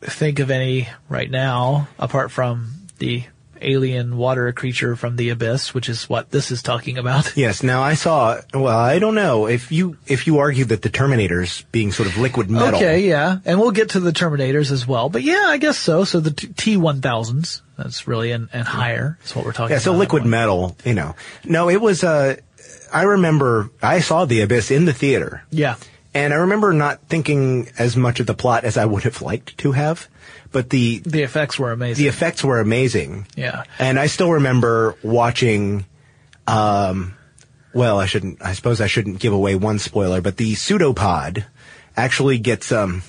[0.00, 3.24] think of any right now apart from the
[3.62, 7.36] alien water creature from the abyss, which is what this is talking about.
[7.40, 7.62] Yes.
[7.62, 8.40] Now I saw.
[8.52, 12.18] Well, I don't know if you if you argue that the Terminators being sort of
[12.18, 12.78] liquid metal.
[12.78, 16.04] Okay, yeah, and we'll get to the Terminators as well, but yeah, I guess so.
[16.04, 19.16] So the T one thousands, that's really and, and higher.
[19.20, 19.74] That's what we're talking.
[19.74, 19.78] Yeah.
[19.78, 20.00] So about.
[20.00, 20.76] liquid metal.
[20.84, 21.14] You know.
[21.44, 22.04] No, it was.
[22.04, 22.36] Uh,
[22.92, 25.42] I remember I saw the Abyss in the theater.
[25.50, 25.76] Yeah,
[26.12, 29.56] And I remember not thinking as much of the plot as I would have liked
[29.58, 30.08] to have,
[30.50, 32.02] but the the effects were amazing.
[32.02, 33.26] the effects were amazing.
[33.36, 33.62] Yeah.
[33.78, 35.86] And I still remember watching,
[36.48, 37.14] um,
[37.72, 41.44] well, I shouldn't, I suppose I shouldn't give away one spoiler, but the pseudopod
[41.96, 43.02] actually gets, um,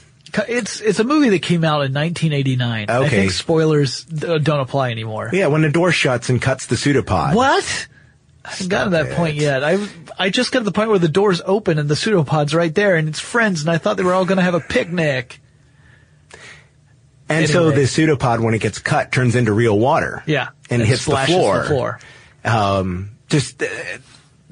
[0.47, 2.85] It's it's a movie that came out in 1989.
[2.89, 3.09] I Okay.
[3.09, 5.29] think spoilers don't apply anymore.
[5.33, 7.35] yeah, when the door shuts and cuts the pseudopod.
[7.35, 7.87] What?
[8.51, 9.15] I haven't gotten to that it.
[9.15, 9.63] point yet.
[9.63, 9.77] I
[10.19, 12.95] I just got to the point where the doors open and the pseudopod's right there
[12.95, 15.39] and it's friends and I thought they were all going to have a picnic.
[17.29, 20.21] And so the pseudopod, when it gets cut, turns into real water.
[20.25, 21.63] Yeah, And, and hits the splashes the floor.
[21.63, 21.99] floor.
[22.43, 23.67] Um, just, uh,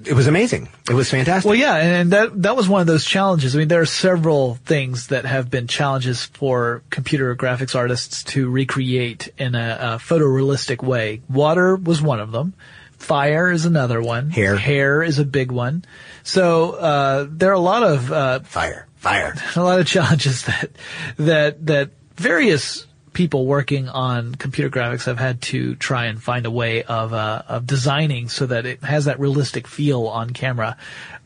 [0.05, 0.69] it was amazing.
[0.89, 1.49] It was fantastic.
[1.49, 3.53] Well, yeah, and that that was one of those challenges.
[3.53, 8.49] I mean, there are several things that have been challenges for computer graphics artists to
[8.49, 11.21] recreate in a, a photorealistic way.
[11.29, 12.53] Water was one of them.
[12.99, 14.29] Fire is another one.
[14.29, 14.57] Hair.
[14.57, 15.83] hair is a big one.
[16.23, 18.87] So uh, there are a lot of uh, Fire.
[18.97, 19.33] Fire.
[19.55, 20.69] a lot of challenges that
[21.17, 26.51] that that various people working on computer graphics have had to try and find a
[26.51, 30.77] way of uh, of designing so that it has that realistic feel on camera.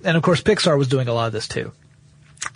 [0.04, 1.72] And of course, Pixar was doing a lot of this too.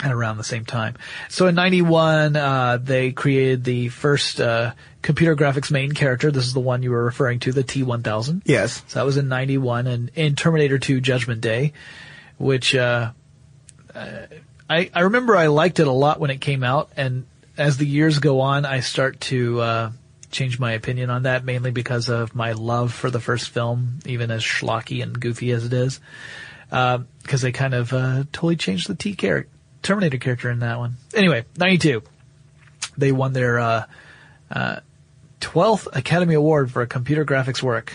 [0.04, 0.96] At around the same time.
[1.30, 6.32] So in 91, uh, they created the first, uh, computer graphics main character.
[6.32, 8.42] This is the one you were referring to, the T-1000.
[8.46, 8.84] Yes.
[8.88, 11.74] So that was in 91 and in Terminator 2 Judgment Day,
[12.38, 13.12] which, uh,
[13.96, 14.08] uh,
[14.70, 17.26] I, I remember I liked it a lot when it came out and
[17.58, 19.92] as the years go on, I start to, uh,
[20.30, 24.30] change my opinion on that mainly because of my love for the first film, even
[24.30, 26.02] as schlocky and goofy as it is.
[26.70, 29.50] Uh, cause they kind of, uh, totally changed the T character,
[29.88, 30.98] Terminator character in that one.
[31.16, 32.04] Anyway, 92.
[32.98, 33.86] They won their, uh,
[35.42, 37.94] 12th Academy Award for a computer graphics work,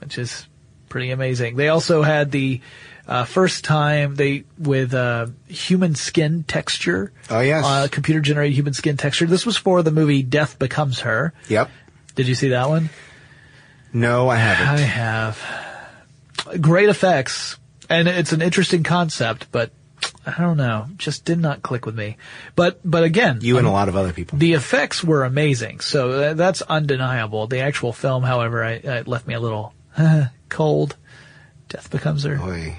[0.00, 0.46] which is
[0.88, 1.56] pretty amazing.
[1.56, 2.60] They also had the
[3.06, 7.12] uh, first time they with uh, human skin texture.
[7.30, 7.64] Oh, yes.
[7.64, 9.26] uh, computer generated human skin texture.
[9.26, 11.32] This was for the movie Death Becomes Her.
[11.48, 11.70] Yep.
[12.14, 12.90] Did you see that one?
[13.92, 14.68] No, I haven't.
[14.68, 15.38] I have.
[16.60, 17.56] Great effects,
[17.88, 19.70] and it's an interesting concept, but
[20.26, 22.16] I don't know, just did not click with me.
[22.54, 24.38] But but again, You and a lot of other people.
[24.38, 27.46] the effects were amazing, so tha- that's undeniable.
[27.46, 29.72] The actual film, however, I, it left me a little
[30.48, 30.96] cold.
[31.68, 32.36] Death becomes her.
[32.36, 32.76] Boy.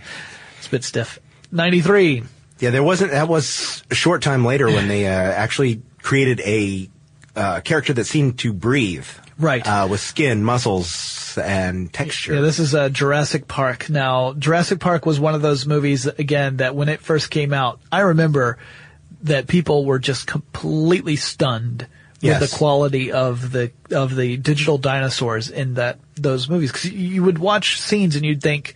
[0.60, 1.20] It's a bit stiff.
[1.52, 2.24] Ninety three.
[2.60, 3.12] Yeah, there wasn't.
[3.12, 6.90] That was a short time later when they uh, actually created a
[7.36, 9.08] uh, character that seemed to breathe.
[9.38, 9.66] Right.
[9.66, 12.36] Uh, with skin, muscles, and texture.
[12.36, 13.90] Yeah, this is uh, Jurassic Park.
[13.90, 17.80] Now, Jurassic Park was one of those movies again that when it first came out,
[17.92, 18.58] I remember
[19.24, 21.88] that people were just completely stunned
[22.24, 22.40] Yes.
[22.40, 26.72] with the quality of the of the digital dinosaurs in that those movies.
[26.72, 28.76] Because you would watch scenes and you'd think,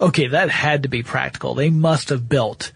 [0.00, 1.54] okay, that had to be practical.
[1.54, 2.72] They must have built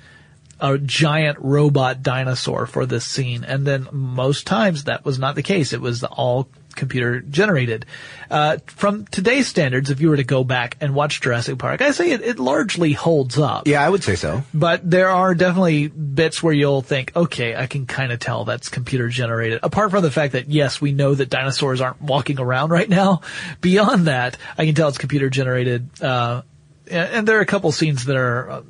[0.61, 3.43] a giant robot dinosaur for this scene.
[3.43, 5.73] And then most times that was not the case.
[5.73, 7.85] It was all computer generated.
[8.31, 11.91] Uh, from today's standards, if you were to go back and watch Jurassic Park, I
[11.91, 13.67] say it, it largely holds up.
[13.67, 14.43] yeah, I would say so.
[14.55, 18.69] But there are definitely bits where you'll think, okay, I can kind of tell that's
[18.69, 19.61] computer generated.
[19.63, 23.21] Apart from the fact that yes, we know that dinosaurs aren't walking around right now.
[23.61, 25.89] Beyond that, I can tell it's computer generated.
[26.03, 26.43] Uh,
[26.91, 28.63] and, and there are a couple scenes that are uh,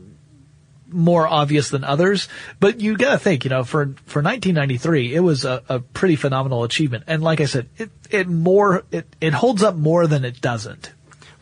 [0.88, 2.28] more obvious than others.
[2.60, 6.64] But you gotta think, you know, for for 1993, it was a, a pretty phenomenal
[6.64, 7.04] achievement.
[7.06, 10.92] And like I said, it it more it it holds up more than it doesn't.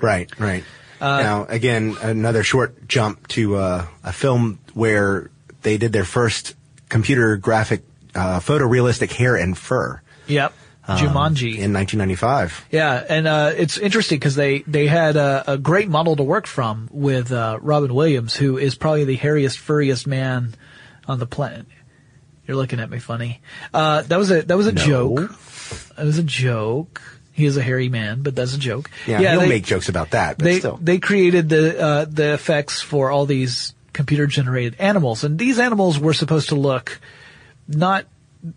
[0.01, 0.65] Right, right.
[1.01, 5.31] Uh, now, again, another short jump to uh, a film where
[5.63, 6.55] they did their first
[6.89, 7.83] computer graphic
[8.15, 10.01] uh, photorealistic hair and fur.
[10.27, 10.53] Yep.
[10.89, 11.57] Um, Jumanji.
[11.59, 12.67] in 1995.
[12.71, 16.47] Yeah, and uh, it's interesting because they they had a, a great model to work
[16.47, 20.55] from with uh, Robin Williams, who is probably the hairiest, furriest man
[21.09, 21.67] on the planet.
[22.47, 23.41] You're looking at me funny.
[23.75, 24.85] Uh, that was a that was a No.
[24.87, 25.31] joke.
[25.99, 27.03] It was a joke.
[27.33, 28.89] He is a hairy man, but that's a joke.
[29.07, 30.79] Yeah, he'll they, make jokes about that, but they still.
[30.81, 35.99] they created the uh, the effects for all these computer generated animals, and these animals
[35.99, 36.99] were supposed to look
[37.69, 38.07] not.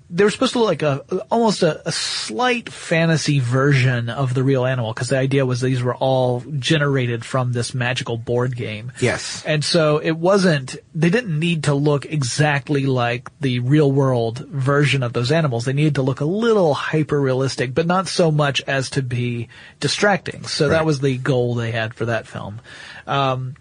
[0.09, 0.99] They were supposed to look like a
[1.31, 5.81] almost a, a slight fantasy version of the real animal because the idea was these
[5.81, 8.91] were all generated from this magical board game.
[8.99, 9.43] Yes.
[9.45, 15.01] And so it wasn't, they didn't need to look exactly like the real world version
[15.03, 15.65] of those animals.
[15.65, 19.47] They needed to look a little hyper realistic, but not so much as to be
[19.79, 20.43] distracting.
[20.43, 22.59] So that was the goal they had for that film.
[23.07, 23.55] Um,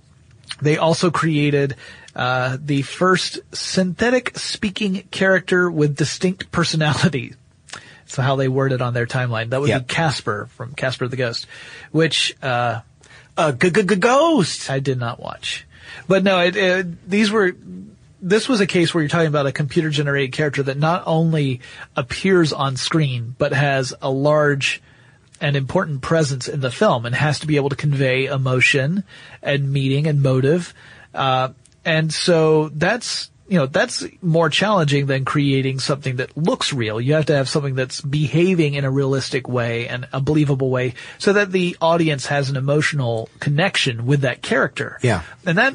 [0.60, 1.76] they also created
[2.18, 7.34] uh, the first synthetic speaking character with distinct personality.
[8.06, 9.50] So how they worded on their timeline.
[9.50, 9.86] That would Yep.
[9.88, 11.46] be Casper from Casper the Ghost,
[11.92, 12.80] which uh,
[13.36, 14.68] A g- g- g- ghost.
[14.68, 15.66] I did not watch.
[16.08, 17.54] But no, it, it, these were,
[18.20, 21.60] this was a case where you're talking about a computer generated character that not only
[21.96, 24.82] appears on screen, but has a large
[25.40, 29.04] and important presence in the film and has to be able to convey emotion
[29.42, 30.74] and meaning and motive.
[31.14, 31.50] Uh,
[31.88, 37.00] and so that's, you know, that's more challenging than creating something that looks real.
[37.00, 40.92] You have to have something that's behaving in a realistic way and a believable way
[41.16, 44.98] so that the audience has an emotional connection with that character.
[45.02, 45.22] Yeah.
[45.46, 45.74] And that,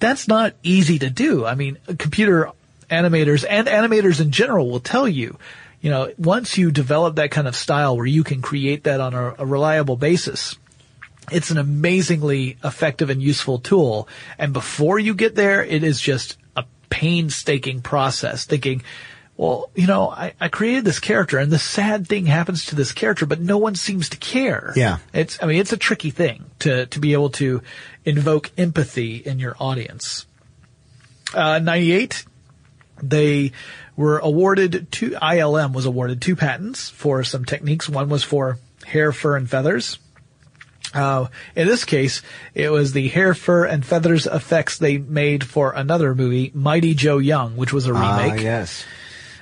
[0.00, 1.46] that's not easy to do.
[1.46, 2.50] I mean, computer
[2.90, 5.38] animators and animators in general will tell you,
[5.80, 9.14] you know, once you develop that kind of style where you can create that on
[9.14, 10.56] a, a reliable basis,
[11.30, 14.08] it's an amazingly effective and useful tool.
[14.38, 18.82] And before you get there, it is just a painstaking process thinking,
[19.36, 22.90] well, you know, I, I created this character and the sad thing happens to this
[22.92, 24.72] character, but no one seems to care.
[24.74, 24.98] Yeah.
[25.12, 27.62] It's, I mean, it's a tricky thing to, to be able to
[28.04, 30.26] invoke empathy in your audience.
[31.32, 32.24] Uh, 98,
[33.00, 33.52] they
[33.96, 37.88] were awarded two, ILM was awarded two patents for some techniques.
[37.88, 39.98] One was for hair, fur, and feathers.
[40.94, 42.22] Uh, in this case,
[42.54, 47.18] it was the hair, fur, and feathers effects they made for another movie, Mighty Joe
[47.18, 48.08] Young, which was a remake.
[48.08, 48.42] Ah, remake.
[48.42, 48.84] yes.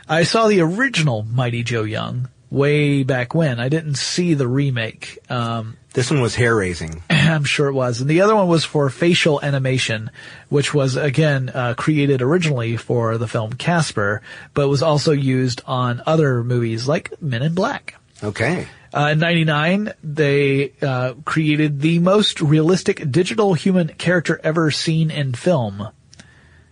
[0.08, 3.58] I saw the original Mighty Joe Young way back when.
[3.58, 5.18] I didn't see the remake.
[5.28, 7.02] Um, This one was hair raising.
[7.10, 8.00] I'm sure it was.
[8.00, 10.10] And the other one was for facial animation,
[10.48, 14.22] which was again uh, created originally for the film Casper,
[14.54, 17.96] but was also used on other movies like Men in Black.
[18.22, 18.68] Okay.
[18.94, 25.34] Uh, in 99, they uh, created the most realistic digital human character ever seen in
[25.34, 25.88] film,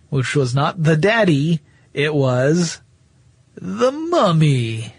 [0.09, 1.61] which was not the daddy,
[1.93, 2.81] it was
[3.55, 4.93] the mummy.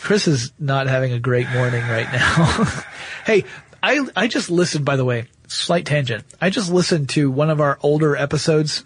[0.00, 2.64] Chris is not having a great morning right now.
[3.26, 3.44] hey,
[3.82, 4.84] I I just listened.
[4.84, 6.24] By the way, slight tangent.
[6.40, 8.82] I just listened to one of our older episodes,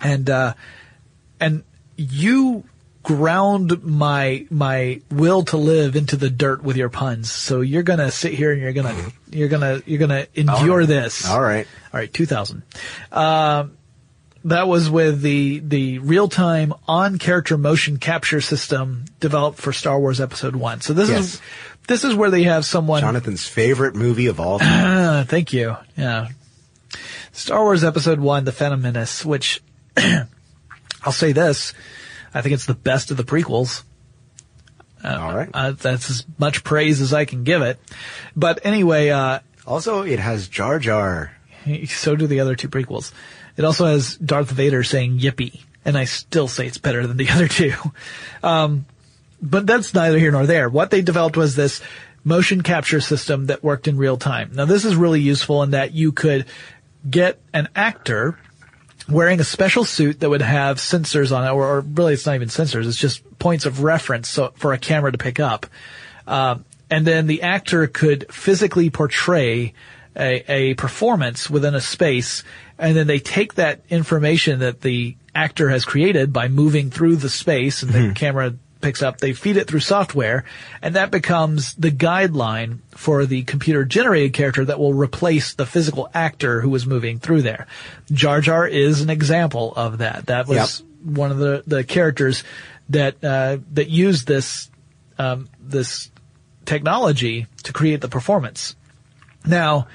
[0.00, 0.54] and uh,
[1.40, 1.64] and
[1.96, 2.64] you
[3.04, 7.30] ground my my will to live into the dirt with your puns.
[7.30, 8.96] So you're gonna sit here and you're gonna
[9.30, 11.28] you're gonna you're gonna endure this.
[11.30, 11.66] All right.
[11.92, 12.62] All right, 2000.
[13.12, 13.76] Um,
[14.46, 20.00] that was with the the real time on character motion capture system developed for Star
[20.00, 20.80] Wars Episode One.
[20.80, 21.20] So this Yes.
[21.34, 21.40] is
[21.86, 23.00] this is where they have someone.
[23.02, 24.96] Jonathan's favorite movie of all time.
[25.20, 25.76] Uh, thank you.
[25.96, 26.28] Yeah.
[27.32, 29.62] Star Wars Episode One: The Phantom Menace, which
[31.02, 31.74] I'll say this,
[32.34, 33.84] I think it's the best of the prequels.
[35.02, 35.48] all right.
[35.54, 37.78] Uh, that's as much praise as I can give it.
[38.34, 41.36] But anyway, uh, also, it has Jar Jar.
[41.86, 43.12] so do the other two prequels.
[43.56, 47.28] It also has Darth Vader saying yippee, and I still say it's better than the
[47.30, 47.74] other two.
[48.42, 48.86] Um,
[49.40, 50.68] but that's neither here nor there.
[50.68, 51.80] What they developed was this
[52.24, 54.50] motion capture system that worked in real time.
[54.54, 56.46] Now this is really useful in that you could
[57.08, 58.38] get an actor
[59.08, 62.34] wearing a special suit that would have sensors on it, or, or really it's not
[62.34, 65.66] even sensors, it's just points of reference so, for a camera to pick up.
[66.26, 66.58] Uh,
[66.90, 69.74] and then the actor could physically portray
[70.16, 72.44] a, a performance within a space,
[72.78, 77.28] and then they take that information that the actor has created by moving through the
[77.28, 78.54] space, and the camera
[78.84, 80.44] picks up, they feed it through software,
[80.82, 86.08] and that becomes the guideline for the computer generated character that will replace the physical
[86.12, 87.66] actor who was moving through there.
[88.12, 90.26] Jar Jar is an example of that.
[90.26, 92.44] That was one of the, the characters
[92.90, 94.70] that, uh, that used this,
[95.18, 96.10] um, this
[96.66, 98.76] technology to create the performance.
[99.46, 99.88] Now,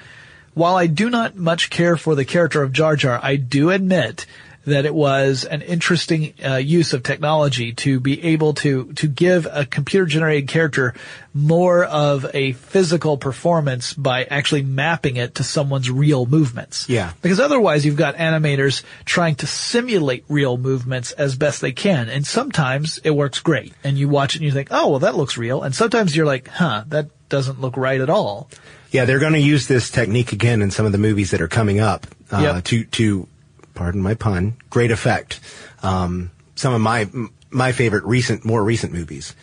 [0.54, 4.26] while I do not much care for the character of Jar Jar, I do admit
[4.66, 9.46] that it was an interesting uh, use of technology to be able to to give
[9.50, 10.94] a computer generated character
[11.32, 16.88] more of a physical performance by actually mapping it to someone's real movements.
[16.88, 17.12] Yeah.
[17.22, 22.08] Because otherwise you've got animators trying to simulate real movements as best they can.
[22.08, 23.72] And sometimes it works great.
[23.84, 25.62] And you watch it and you think, oh, well, that looks real.
[25.62, 28.50] And sometimes you're like, huh, that doesn't look right at all.
[28.90, 31.48] Yeah, they're going to use this technique again in some of the movies that are
[31.48, 32.64] coming up uh, Yep.
[32.64, 33.28] to to
[33.74, 35.40] pardon my pun, great effect.
[35.82, 37.08] Um, some of my
[37.50, 39.34] my favorite recent, more recent movies.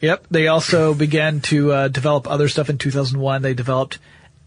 [0.00, 0.26] Yep.
[0.30, 3.42] They also began to uh, develop other stuff in 2001.
[3.42, 3.98] They developed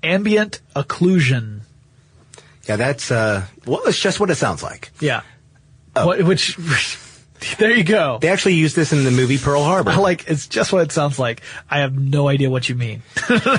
[0.04, 1.62] ambient occlusion.
[2.68, 4.92] Yeah, that's uh, well, it's just what it sounds like.
[5.00, 5.22] Yeah.
[5.94, 6.58] What, which,
[7.58, 8.18] there you go.
[8.20, 9.96] They actually used this in the movie Pearl Harbor.
[9.98, 11.42] Like, it's just what it sounds like.
[11.70, 13.02] I have no idea what you mean.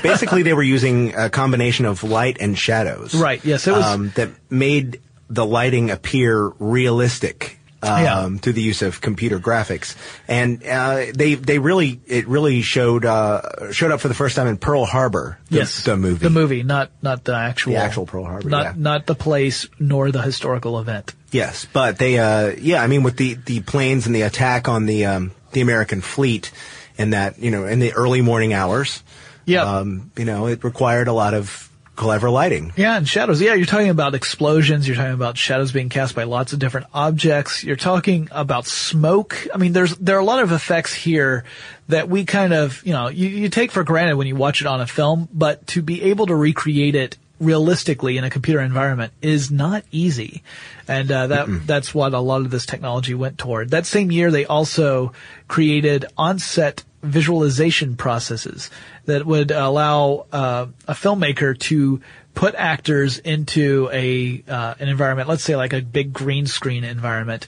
[0.02, 3.14] Basically, they were using a combination of light and shadows.
[3.14, 7.59] Right, yes, it was- um, that made the lighting appear realistic.
[7.83, 8.29] Um, Yeah.
[8.39, 9.97] through the use of computer graphics,
[10.27, 14.47] and uh, they they really it really showed uh, showed up for the first time
[14.47, 15.39] in Pearl Harbor.
[15.51, 15.85] The, yes.
[15.85, 16.24] the movie.
[16.24, 17.74] The movie, not, not the actual.
[17.74, 18.72] The actual Pearl Harbor, Not, yeah.
[18.77, 21.14] not the place nor the historical event.
[21.31, 24.87] Yes, but they, uh, yeah, I mean, with the, the planes and the attack on
[24.87, 26.51] the, um, the American fleet
[26.97, 29.03] and that, you know, in the early morning hours.
[29.45, 29.62] Yeah.
[29.62, 31.65] Um, you know, it required a lot of
[31.97, 32.72] clever lighting.
[32.76, 33.40] Yeah, and shadows.
[33.40, 34.86] Yeah, you're talking about explosions.
[34.86, 37.64] You're talking about shadows being cast by lots of different objects.
[37.64, 39.49] You're talking about smoke.
[39.53, 41.44] I mean, there's there are a lot of effects here
[41.88, 44.66] that we kind of you know you, you take for granted when you watch it
[44.66, 49.12] on a film, but to be able to recreate it realistically in a computer environment
[49.20, 50.42] is not easy,
[50.86, 53.70] and uh, that that's what a lot of this technology went toward.
[53.70, 55.12] That same year, they also
[55.49, 58.70] created on-set visualization processes
[59.07, 62.00] that would allow uh, a filmmaker to
[62.34, 67.46] put actors into a uh, an environment, let's say like a big green screen environment,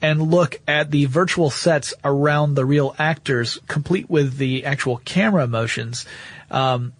[0.00, 5.46] and look at the virtual sets around the real actors, complete with the actual camera
[5.46, 6.06] motions.
[6.50, 6.92] Um,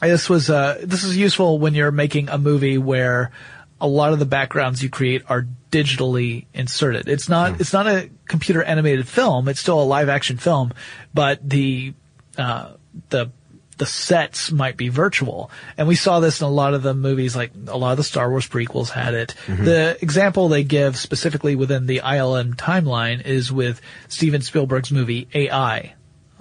[0.00, 3.30] this was uh, this is useful when you're making a movie where
[3.80, 7.08] a lot of the backgrounds you create are digitally inserted.
[7.08, 9.48] It's not it's not a computer animated film.
[9.48, 10.72] It's still a live action film,
[11.14, 11.94] but the
[12.36, 12.72] uh,
[13.10, 13.30] the
[13.78, 15.50] the sets might be virtual.
[15.78, 18.04] And we saw this in a lot of the movies, like a lot of the
[18.04, 19.34] Star Wars prequels had it.
[19.48, 25.94] The example they give specifically within the ILM timeline is with Steven Spielberg's movie AI,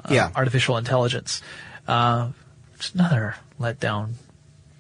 [0.03, 0.31] uh, Yeah.
[0.35, 1.41] artificial intelligence.
[1.87, 2.31] Uh,
[2.75, 4.09] it's another letdown.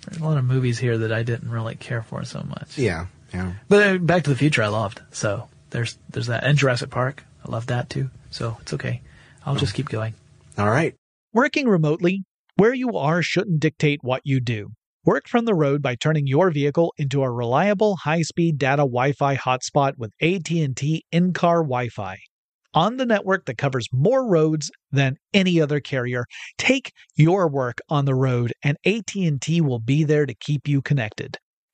[0.05, 2.77] There's a lot of movies here that I didn't really care for so much.
[2.77, 3.05] Yeah.
[3.33, 3.53] Yeah.
[3.67, 5.01] But uh, Back to the Future I loved.
[5.11, 6.43] So there's there's that.
[6.43, 7.23] And Jurassic Park.
[7.45, 8.09] I loved that too.
[8.31, 9.01] So it's okay.
[9.45, 10.13] I'll just keep going.
[10.57, 10.95] All right.
[11.33, 12.23] Working remotely,
[12.55, 14.71] where you are shouldn't dictate what you do.
[15.05, 19.93] Work from the road by turning your vehicle into a reliable high-speed data Wi-Fi hotspot
[19.97, 22.17] with AT&T in-car Wi-Fi.
[22.73, 26.25] On the network that covers more roads than any other carrier,
[26.57, 31.37] take your work on the road and AT&T will be there to keep you connected.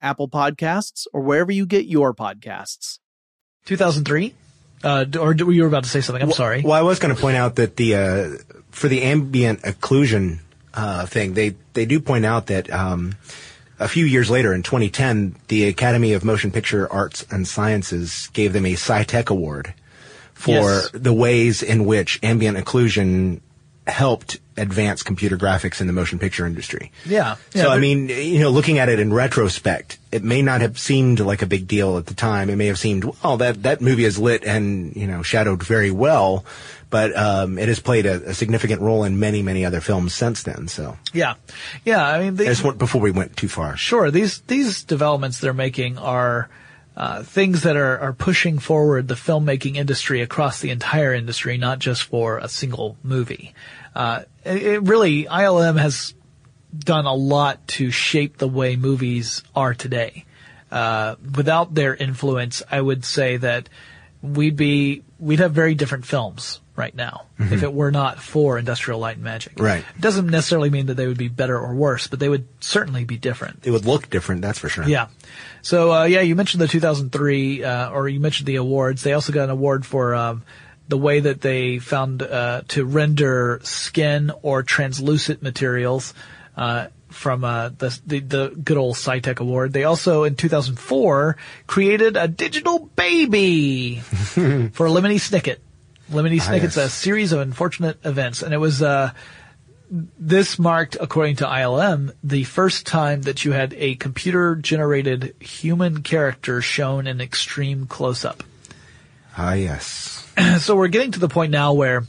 [0.00, 2.98] Apple Podcasts, or wherever you get your podcasts.
[3.66, 4.34] 2003?
[4.82, 6.22] Uh, or you were about to say something.
[6.22, 6.62] I'm well, sorry.
[6.62, 8.28] Well, I was going to point out that the uh,
[8.70, 10.38] for the ambient occlusion
[10.72, 13.16] uh, thing, they they do point out that um,
[13.80, 18.52] a few years later, in 2010, the Academy of Motion Picture Arts and Sciences gave
[18.52, 19.74] them a SciTech Award
[20.32, 20.90] for yes.
[20.92, 23.40] the ways in which ambient occlusion
[23.86, 26.92] helped advance computer graphics in the motion picture industry.
[27.06, 27.36] Yeah.
[27.52, 30.78] yeah so, I mean, you know, looking at it in retrospect, it may not have
[30.78, 32.50] seemed like a big deal at the time.
[32.50, 35.90] It may have seemed, well, that, that movie is lit and, you know, shadowed very
[35.90, 36.44] well,
[36.90, 40.42] but, um, it has played a, a, significant role in many, many other films since
[40.42, 40.96] then, so.
[41.12, 41.34] Yeah.
[41.84, 43.76] Yeah, I mean, they, I just before we went too far.
[43.76, 44.10] Sure.
[44.10, 46.48] These, these developments they're making are,
[46.98, 51.78] uh, things that are, are pushing forward the filmmaking industry across the entire industry, not
[51.78, 53.54] just for a single movie.
[53.98, 56.14] Uh, it, it really, ILM has
[56.78, 60.24] done a lot to shape the way movies are today.
[60.70, 63.68] Uh, without their influence, I would say that
[64.22, 67.52] we'd be, we'd have very different films right now mm-hmm.
[67.52, 69.54] if it were not for Industrial Light and Magic.
[69.58, 69.84] Right.
[69.96, 73.04] It doesn't necessarily mean that they would be better or worse, but they would certainly
[73.04, 73.62] be different.
[73.62, 74.86] They would look different, that's for sure.
[74.86, 75.08] Yeah.
[75.62, 79.02] So uh, yeah, you mentioned the 2003, uh, or you mentioned the awards.
[79.02, 80.44] They also got an award for um,
[80.88, 86.14] the way that they found uh, to render skin or translucent materials.
[86.56, 89.72] Uh, from uh, the, the, the good old SciTech Award.
[89.72, 91.36] They also in 2004
[91.66, 95.56] created a digital baby for Lemony Snicket.
[96.10, 96.86] Lemony ah, Snicket's yes.
[96.86, 99.12] a series of unfortunate events, and it was uh,
[99.90, 106.60] this marked, according to ILM, the first time that you had a computer-generated human character
[106.60, 108.42] shown in extreme close-up.
[109.36, 110.17] Ah, yes.
[110.58, 112.04] so we're getting to the point now where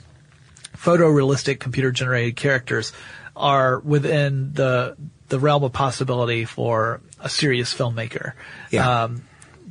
[0.77, 2.93] photorealistic computer-generated characters
[3.35, 4.95] are within the
[5.29, 8.33] the realm of possibility for a serious filmmaker.
[8.71, 9.03] Yeah.
[9.03, 9.23] Um,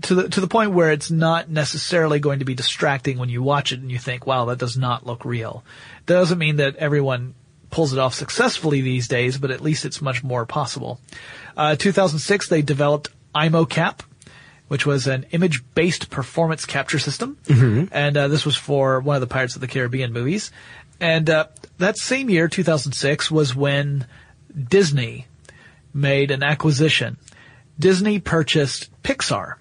[0.03, 3.43] to the to the point where it's not necessarily going to be distracting when you
[3.43, 5.65] watch it and you think, "Wow, that does not look real."
[6.07, 7.35] That doesn't mean that everyone
[7.71, 11.01] pulls it off successfully these days, but at least it's much more possible.
[11.57, 14.01] Uh, 2006, they developed IMOCap,
[14.69, 17.93] which was an image-based performance capture system, mm-hmm.
[17.93, 20.53] and uh, this was for one of the Pirates of the Caribbean movies.
[21.01, 21.47] And uh,
[21.79, 24.07] that same year, 2006, was when
[24.57, 25.27] Disney
[25.95, 27.17] made an acquisition.
[27.79, 29.55] Disney purchased Pixar.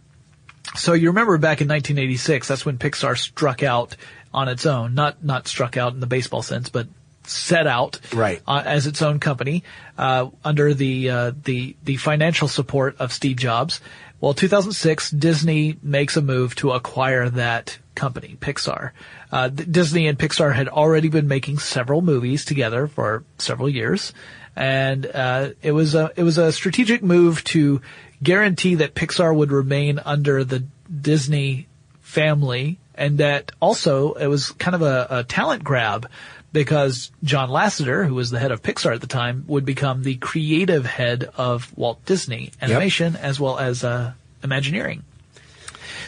[0.75, 3.95] So you remember back in 1986, that's when Pixar struck out
[4.33, 4.93] on its own.
[4.93, 6.87] Not not struck out in the baseball sense, but
[7.23, 8.41] set out right.
[8.47, 9.63] Uh, as its own company
[9.97, 13.81] uh, under the uh, the the financial support of Steve Jobs.
[14.19, 18.91] Well, 2006, Disney makes a move to acquire that company, Pixar.
[19.31, 24.13] Uh, Disney and Pixar had already been making several movies together for several years,
[24.55, 27.81] and uh, it was a it was a strategic move to
[28.23, 31.67] guarantee that Pixar would remain under the Disney
[32.01, 36.09] family, and that also it was kind of a, a talent grab
[36.51, 40.15] because John Lasseter, who was the head of Pixar at the time, would become the
[40.15, 43.23] creative head of Walt Disney Animation yep.
[43.23, 45.03] as well as uh, Imagineering.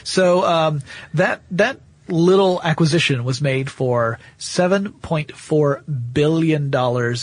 [0.04, 0.82] So um,
[1.14, 6.74] that that little acquisition was made for $7.4 billion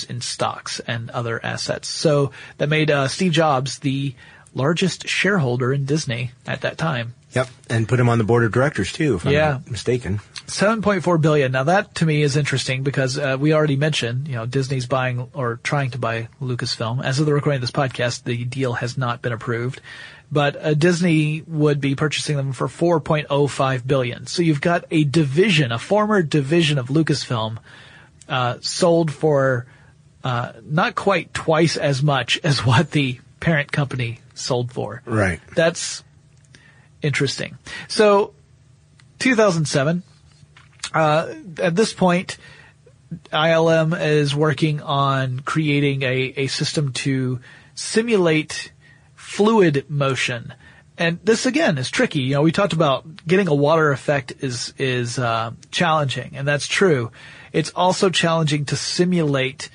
[0.08, 1.88] in stocks and other assets.
[1.88, 4.14] So that made uh, Steve Jobs the
[4.56, 7.14] largest shareholder in Disney at that time.
[7.32, 9.50] Yep, and put him on the board of directors too, if I'm Yeah.
[9.52, 10.20] not mistaken.
[10.46, 11.52] 7.4 billion.
[11.52, 15.28] Now that to me is interesting because uh, we already mentioned, you know, Disney's buying
[15.34, 17.04] or trying to buy Lucasfilm.
[17.04, 19.80] As of the recording of this podcast, the deal has not been approved,
[20.32, 24.26] but uh, Disney would be purchasing them for 4.05 billion.
[24.26, 27.58] So you've got a division, a former division of Lucasfilm,
[28.28, 29.66] uh, sold for
[30.24, 35.02] uh, not quite twice as much as what the parent company sold for.
[35.04, 35.40] Right.
[35.54, 36.04] That's
[37.02, 37.58] interesting.
[37.88, 38.34] So,
[39.18, 40.02] 2007.
[40.94, 42.38] Uh, at this point,
[43.32, 47.40] ILM is working on creating a, a system to
[47.74, 48.72] simulate
[49.14, 50.54] fluid motion.
[50.98, 52.20] And this again is tricky.
[52.20, 56.66] You know, we talked about getting a water effect is, is, uh, challenging, and that's
[56.66, 57.10] true.
[57.52, 59.68] It's also challenging to simulate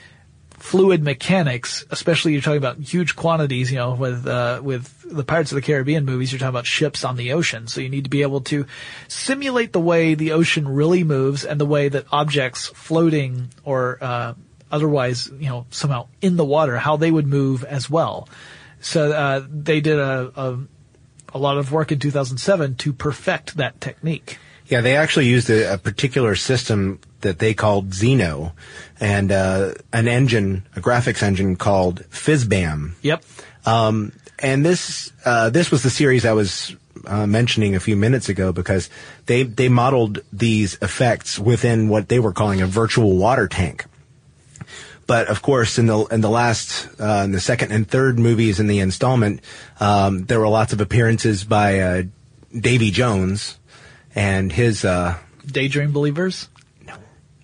[0.61, 5.51] fluid mechanics, especially you're talking about huge quantities, you know, with, uh, with the Pirates
[5.51, 7.67] of the Caribbean movies, you're talking about ships on the ocean.
[7.67, 8.65] So you need to be able to
[9.07, 14.33] simulate the way the ocean really moves and the way that objects floating or, uh,
[14.71, 18.29] otherwise, you know, somehow in the water, how they would move as well.
[18.81, 20.59] So, uh, they did a, a,
[21.33, 24.37] a lot of work in 2007 to perfect that technique.
[24.71, 28.53] Yeah, they actually used a, a particular system that they called Zeno,
[29.01, 32.93] and uh, an engine, a graphics engine called PhysBAM.
[33.01, 33.21] Yep.
[33.65, 36.73] Um, and this uh, this was the series I was
[37.05, 38.89] uh, mentioning a few minutes ago because
[39.25, 43.85] they they modeled these effects within what they were calling a virtual water tank.
[45.05, 48.61] But of course, in the in the last, uh, in the second and third movies
[48.61, 49.41] in the installment,
[49.81, 52.03] um, there were lots of appearances by uh,
[52.57, 53.57] Davy Jones
[54.15, 56.47] and his uh, Daydream Believers?
[56.85, 56.95] No.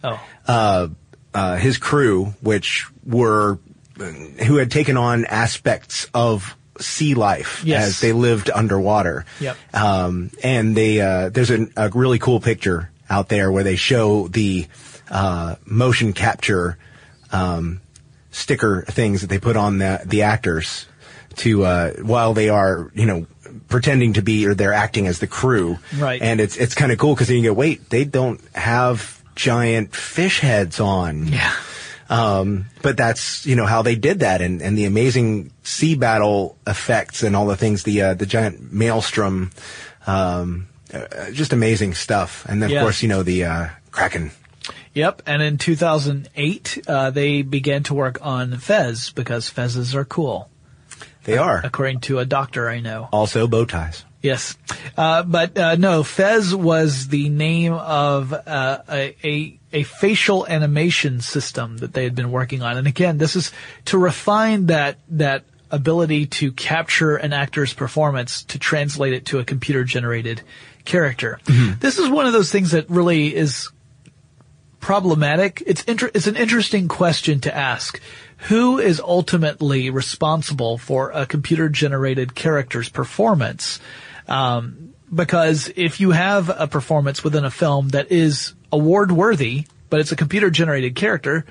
[0.03, 0.22] Oh.
[0.47, 0.88] uh,
[1.34, 3.59] uh, his crew, which were
[3.97, 7.88] who had taken on aspects of sea life Yes.
[7.88, 9.26] as they lived underwater.
[9.39, 9.57] Yep.
[9.74, 14.28] Um, and they uh, there's a, a really cool picture out there where they show
[14.28, 14.68] the
[15.09, 16.78] uh, motion capture
[17.32, 17.82] um,
[18.32, 20.86] sticker things that they put on the the actors
[21.38, 23.26] to uh, while they are you know
[23.68, 25.78] pretending to be or they're acting as the crew.
[25.97, 26.22] Right.
[26.22, 30.39] And it's it's kind of cool because you go, wait, they don't have giant fish
[30.39, 31.28] heads on.
[31.28, 31.53] Yeah.
[32.09, 36.55] Um, but that's you know how they did that, and, and the amazing sea battle
[36.65, 39.51] effects and all the things, the uh, the giant maelstrom,
[40.07, 42.45] um, uh, just amazing stuff.
[42.47, 42.78] And then Yeah.
[42.80, 44.32] of course you know the uh, kraken.
[44.93, 50.49] Yep, and in 2008, uh, they began to work on Fez because Fezes are cool,
[51.28, 53.09] They are according to a doctor I know.
[53.11, 54.03] also bow ties.
[54.23, 54.57] Yes,
[54.97, 61.21] uh, but uh, no, Fez was the name of uh, a, a a facial animation
[61.21, 63.51] system that they had been working on, and again, this is
[63.86, 69.43] to refine that that ability to capture an actor's performance to translate it to a
[69.43, 70.41] computer generated
[70.86, 71.39] character.
[71.80, 73.69] This is one of those things that really is
[74.80, 75.61] problematic.
[75.67, 77.99] It's inter- it's an interesting question to ask.
[78.38, 83.80] Who is ultimately responsible for a computer generated character's performance?
[84.28, 90.00] Um, because if you have a performance within a film that is award worthy, but
[90.00, 91.46] it's a computer generated character,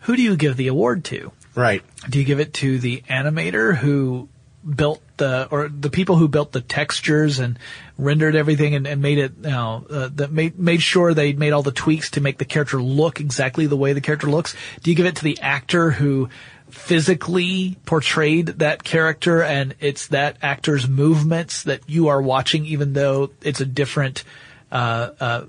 [0.00, 1.32] who do you give the award to?
[1.54, 1.82] Right.
[2.08, 4.28] Do you give it to the animator who
[4.68, 7.58] built the, or the people who built the textures and
[7.98, 11.52] rendered everything and, and made it, you know, uh, that made, made sure they made
[11.52, 14.54] all the tweaks to make the character look exactly the way the character looks?
[14.82, 16.28] Do you give it to the actor who
[16.70, 23.30] physically portrayed that character and it's that actor's movements that you are watching even though
[23.42, 24.24] it's a different,
[24.70, 25.44] uh, uh,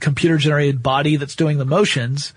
[0.00, 2.32] computer generated body that's doing the motions?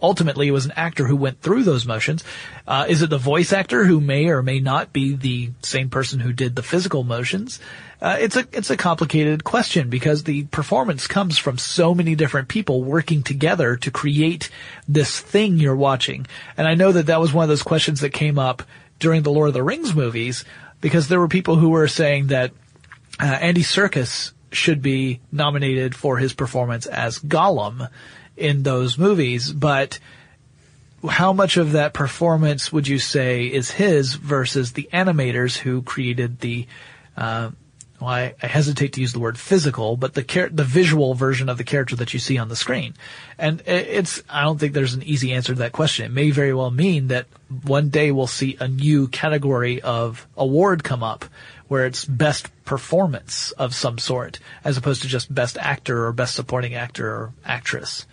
[0.00, 2.24] Ultimately it was an actor who went through those motions.
[2.66, 6.20] Uh, is it the voice actor who may or may not be the same person
[6.20, 7.60] who did the physical motions?
[8.00, 12.46] Uh, it's a it's a complicated question because the performance comes from so many different
[12.46, 14.50] people working together to create
[14.86, 16.26] this thing you're watching.
[16.56, 18.62] And I know that that was one of those questions that came up
[19.00, 20.44] during the Lord of the Rings movies
[20.80, 22.52] because there were people who were saying that
[23.20, 27.88] uh, Andy Serkis should be nominated for his performance as Gollum
[28.38, 29.98] in those movies, but
[31.06, 36.40] how much of that performance would you say is his versus the animators who created
[36.40, 36.66] the,
[37.16, 37.50] uh,
[38.00, 41.48] well, I, I hesitate to use the word physical, but the char- the visual version
[41.48, 42.94] of the character that you see on the screen.
[43.38, 46.06] And it's, I don't think there's an easy answer to that question.
[46.06, 47.26] It may very well mean that
[47.64, 51.24] one day we'll see a new category of award come up
[51.68, 56.34] where it's best performance of some sort as opposed to just best actor or best
[56.34, 58.06] supporting actor or actress.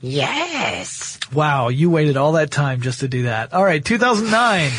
[0.00, 1.18] Yes.
[1.32, 3.52] Wow, you waited all that time just to do that.
[3.54, 4.70] All right, 2009.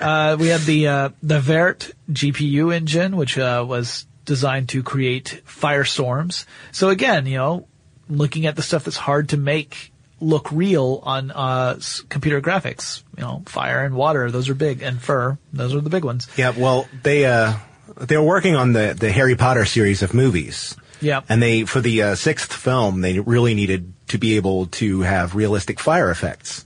[0.00, 5.42] Uh, we had the uh, the Vert GPU engine, which uh, was designed to create
[5.46, 6.46] firestorms.
[6.72, 7.68] So again, you know,
[8.08, 11.78] looking at the stuff that's hard to make look real on uh,
[12.08, 13.02] computer graphics.
[13.16, 16.26] You know, fire and water; those are big, and fur; those are the big ones.
[16.36, 17.54] Yeah, well, they uh,
[17.96, 20.76] they were working on the the Harry Potter series of movies.
[21.04, 21.20] Yeah.
[21.28, 25.34] And they, for the uh, sixth film, they really needed to be able to have
[25.34, 26.64] realistic fire effects.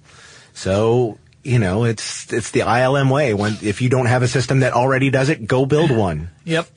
[0.55, 3.34] So, you know, it's, it's the ILM way.
[3.34, 6.30] When, if you don't have a system that already does it, go build one.
[6.45, 6.68] Yep.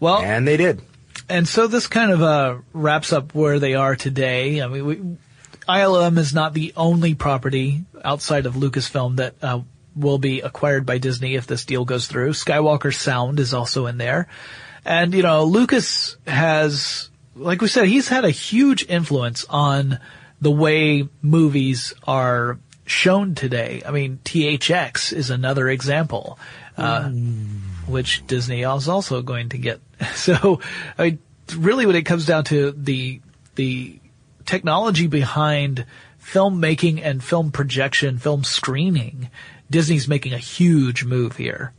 [0.00, 0.82] Well, And they did.
[1.28, 4.60] and so this kind of uh, wraps up where they are today.
[4.62, 4.96] I mean, we,
[5.68, 9.60] ILM is not the only property outside of Lucasfilm that uh,
[9.96, 12.32] will be acquired by Disney if this deal goes through.
[12.32, 14.28] Skywalker Sound is also in there,
[14.84, 19.98] and you know, Lucas has, like we said, he's had a huge influence on
[20.40, 23.82] the way movies are shown today.
[23.86, 26.38] I mean, THX is another example.
[26.76, 27.08] Uh,
[27.86, 29.80] which Disney is also going to get.
[30.14, 30.60] So,
[30.98, 31.18] I mean,
[31.56, 33.20] really when it comes down to the,
[33.54, 33.98] the
[34.44, 35.86] technology behind
[36.22, 39.30] filmmaking and film projection, film screening,
[39.70, 41.72] Disney's making a huge move here.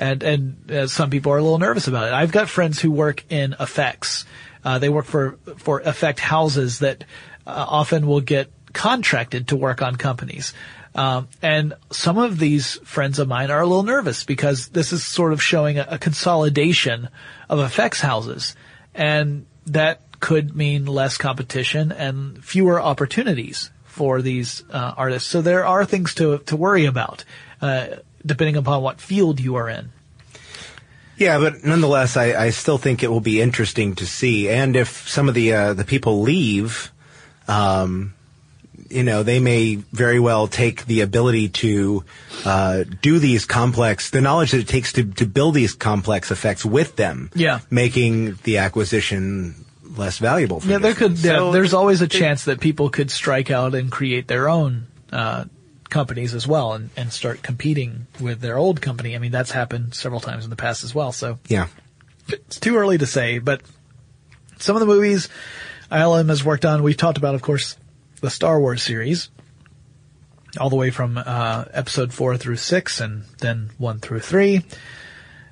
[0.00, 2.14] And, and uh, some people are a little nervous about it.
[2.14, 4.24] I've got friends who work in effects.
[4.64, 7.04] Uh, they work for, for effect houses that
[7.46, 10.54] uh, often will get contracted to work on companies.
[10.94, 15.04] Um, and some of these friends of mine are a little nervous because this is
[15.04, 17.08] sort of showing a, a consolidation
[17.48, 18.56] of effects houses.
[18.94, 25.28] And that could mean less competition and fewer opportunities for these uh, artists.
[25.28, 27.24] So there are things to, to worry about,
[27.60, 27.86] uh,
[28.24, 29.90] depending upon what field you are in.
[31.16, 34.48] Yeah, but nonetheless, I, I still think it will be interesting to see.
[34.48, 36.90] And if some of the uh, the people leave,
[37.46, 38.14] um,
[38.88, 42.04] you know, they may very well take the ability to
[42.46, 46.64] uh, do these complex, the knowledge that it takes to to build these complex effects
[46.64, 47.30] with them.
[47.34, 47.60] Yeah.
[47.68, 49.66] making the acquisition
[49.96, 50.60] less valuable.
[50.60, 51.08] For Yeah, there Disney.
[51.08, 51.18] could.
[51.18, 55.44] Yeah, there's always a chance that people could strike out and create their own uh,
[55.90, 59.14] companies as well, and, and start competing with their old company.
[59.14, 61.12] I mean, that's happened several times in the past as well.
[61.12, 61.66] So yeah.
[62.28, 63.62] it's too early to say, but
[64.58, 65.28] some of the movies
[65.90, 67.76] ILM has worked on, we've talked about, of course,
[68.20, 69.30] the Star Wars series,
[70.58, 74.64] all the way from uh, episode four through six, and then one through three.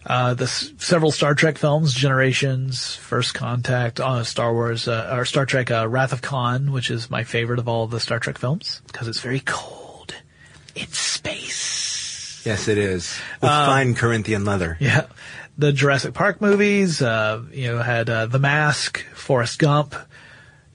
[0.07, 5.25] Uh, the s- several Star Trek films, Generations, First Contact, uh, Star Wars, uh, or
[5.25, 8.39] Star Trek, uh, Wrath of Khan, which is my favorite of all the Star Trek
[8.39, 9.88] films, because it's very cold
[10.81, 12.43] in space.
[12.47, 14.77] Yes, it is with Um, fine Corinthian leather.
[14.81, 15.07] Yeah.
[15.59, 19.97] The Jurassic Park movies, uh, you know, had uh, The Mask, Forrest Gump,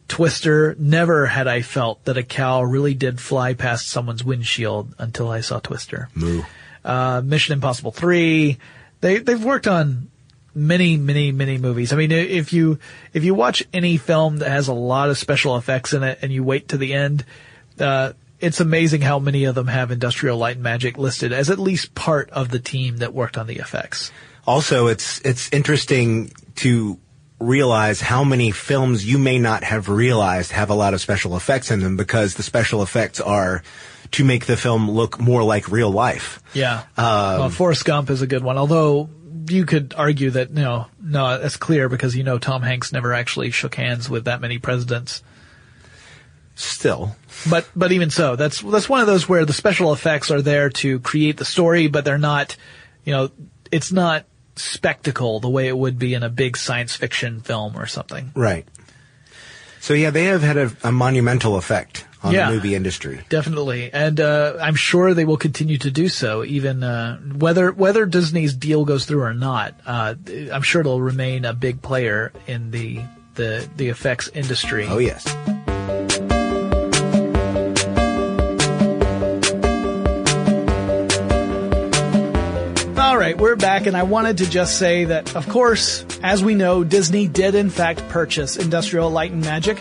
[0.10, 0.76] Twister.
[0.78, 5.40] Never had I felt that a cow really did fly past someone's windshield until I
[5.40, 6.10] saw Twister.
[6.16, 6.42] Moo.
[6.84, 8.58] Uh, Mission Impossible 3.
[9.00, 10.10] They, they've worked on
[10.54, 11.94] many, many, many movies.
[11.94, 12.78] I mean, if you,
[13.14, 16.32] if you watch any film that has a lot of special effects in it and
[16.32, 17.24] you wait to the end,
[17.80, 18.12] uh,
[18.44, 21.96] it's amazing how many of them have Industrial Light and Magic listed as at least
[21.96, 24.12] part of the team that worked on the effects.
[24.46, 27.00] Also, it's it's interesting to
[27.40, 31.72] realize how many films you may not have realized have a lot of special effects
[31.72, 33.64] in them because the special effects are
[34.12, 36.42] to make the film look more like real life.
[36.54, 36.84] Yeah.
[36.98, 39.10] Um, well, Forrest Gump is a good one, although
[39.50, 43.52] you could argue that, no, no, that's clear because you know Tom Hanks never actually
[43.52, 45.24] shook hands with that many presidents.
[46.56, 47.16] Still,
[47.50, 50.70] But, but even so, that's, that's one of those where the special effects are there
[50.70, 52.56] to create the story, but they're not,
[53.06, 53.32] you know,
[53.72, 54.26] it's not
[54.56, 58.32] spectacle the way it would be in a big science fiction film or something.
[58.36, 58.68] right.
[59.80, 62.48] So yeah, they have had a, a monumental effect on Yeah.
[62.50, 63.20] the movie industry.
[63.28, 68.06] Definitely, and uh, I'm sure they will continue to do so, even uh, whether whether
[68.06, 69.74] Disney's deal goes through or not.
[69.86, 70.16] Uh,
[70.54, 73.02] I'm sure it'll remain a big player in the
[73.36, 74.86] the the effects industry.
[74.88, 75.26] Oh yes.
[83.14, 86.56] All right, we're back, and I wanted to just say that, of course, as we
[86.56, 89.80] know, Disney did in fact purchase Industrial Light and Magic.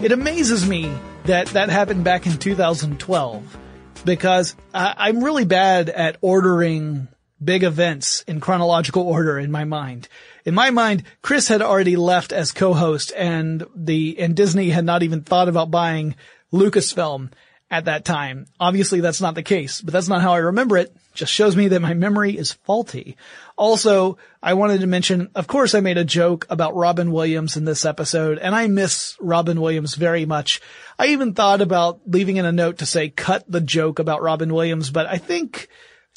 [0.00, 0.92] It amazes me
[1.26, 3.58] that that happened back in 2012
[4.04, 7.06] because I, I'm really bad at ordering
[7.42, 10.08] big events in chronological order in my mind.
[10.44, 15.04] In my mind, Chris had already left as co-host and the, and Disney had not
[15.04, 16.16] even thought about buying
[16.52, 17.30] Lucasfilm
[17.70, 18.46] at that time.
[18.58, 20.92] Obviously that's not the case, but that's not how I remember it.
[21.16, 23.16] Just shows me that my memory is faulty.
[23.56, 27.64] Also, I wanted to mention, of course I made a joke about Robin Williams in
[27.64, 30.60] this episode, and I miss Robin Williams very much.
[30.98, 34.52] I even thought about leaving in a note to say cut the joke about Robin
[34.52, 35.68] Williams, but I think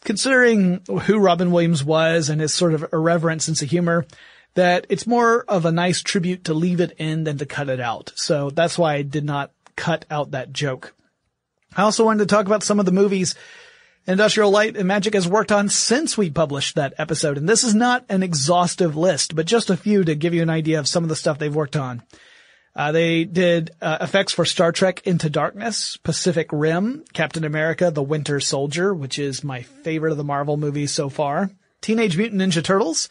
[0.04, 4.06] considering who Robin Williams was and his sort of irreverent sense of humor,
[4.56, 7.80] that it's more of a nice tribute to leave it in than to cut it
[7.80, 8.12] out.
[8.16, 10.94] So that's why I did not cut out that joke.
[11.76, 13.36] I also wanted to talk about some of the movies
[14.10, 17.38] Industrial Light and Magic has worked on since we published that episode.
[17.38, 20.50] And this is not an exhaustive list, but just a few to give you an
[20.50, 22.02] idea of some of the stuff they've worked on.
[22.76, 28.02] Uh, they did uh, effects for Star Trek Into Darkness, Pacific Rim, Captain America, The
[28.02, 31.52] Winter Soldier, which is my favorite of the Marvel movies so far,
[31.82, 33.10] Teenage Mutant Ninja Turtles,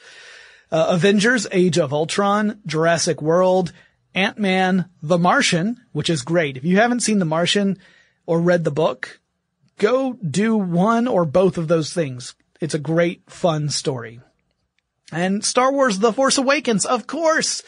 [0.72, 3.72] uh, Avengers Age of Ultron, Jurassic World,
[4.16, 6.56] Ant-Man, The Martian, which is great.
[6.56, 7.78] If you haven't seen The Martian
[8.26, 9.20] or read the book,
[9.78, 12.34] go do one or both of those things.
[12.60, 14.20] It's a great, fun story.
[15.10, 17.62] And Star Wars The Force Awakens, of course!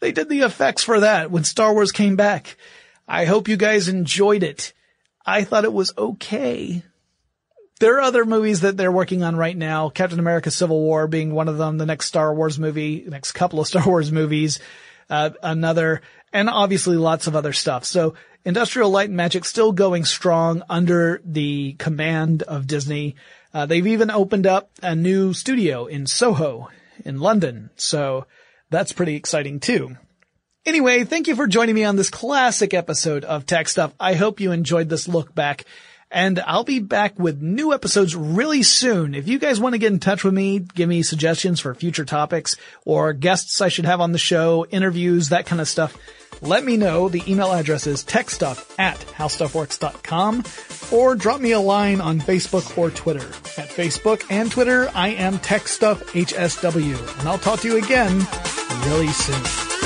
[0.00, 2.56] They did the effects for that when Star Wars came back.
[3.08, 4.72] I hope you guys enjoyed it.
[5.24, 6.82] I thought it was okay.
[7.80, 9.88] There are other movies that they're working on right now.
[9.88, 13.60] Captain America Civil War being one of them, the next Star Wars movie, next couple
[13.60, 14.60] of Star Wars movies,
[15.10, 16.02] uh, another,
[16.32, 17.84] and obviously lots of other stuff.
[17.84, 18.14] So
[18.46, 23.16] Industrial Light and Magic still going strong under the command of Disney.
[23.52, 26.68] Uh, they've even opened up a new studio in Soho
[27.04, 27.70] in London.
[27.74, 28.26] So
[28.70, 29.96] that's pretty exciting too.
[30.64, 33.92] Anyway, thank you for joining me on this classic episode of Tech Stuff.
[33.98, 35.64] I hope you enjoyed this look back
[36.10, 39.14] and I'll be back with new episodes really soon.
[39.14, 42.04] If you guys want to get in touch with me, give me suggestions for future
[42.04, 45.96] topics or guests I should have on the show, interviews, that kind of stuff,
[46.42, 47.08] let me know.
[47.08, 50.44] The email address is techstuff at howstuffworks.com
[50.92, 53.26] or drop me a line on Facebook or Twitter.
[53.60, 58.26] At Facebook and Twitter, I am TechStuffHSW and I'll talk to you again
[58.84, 59.85] really soon.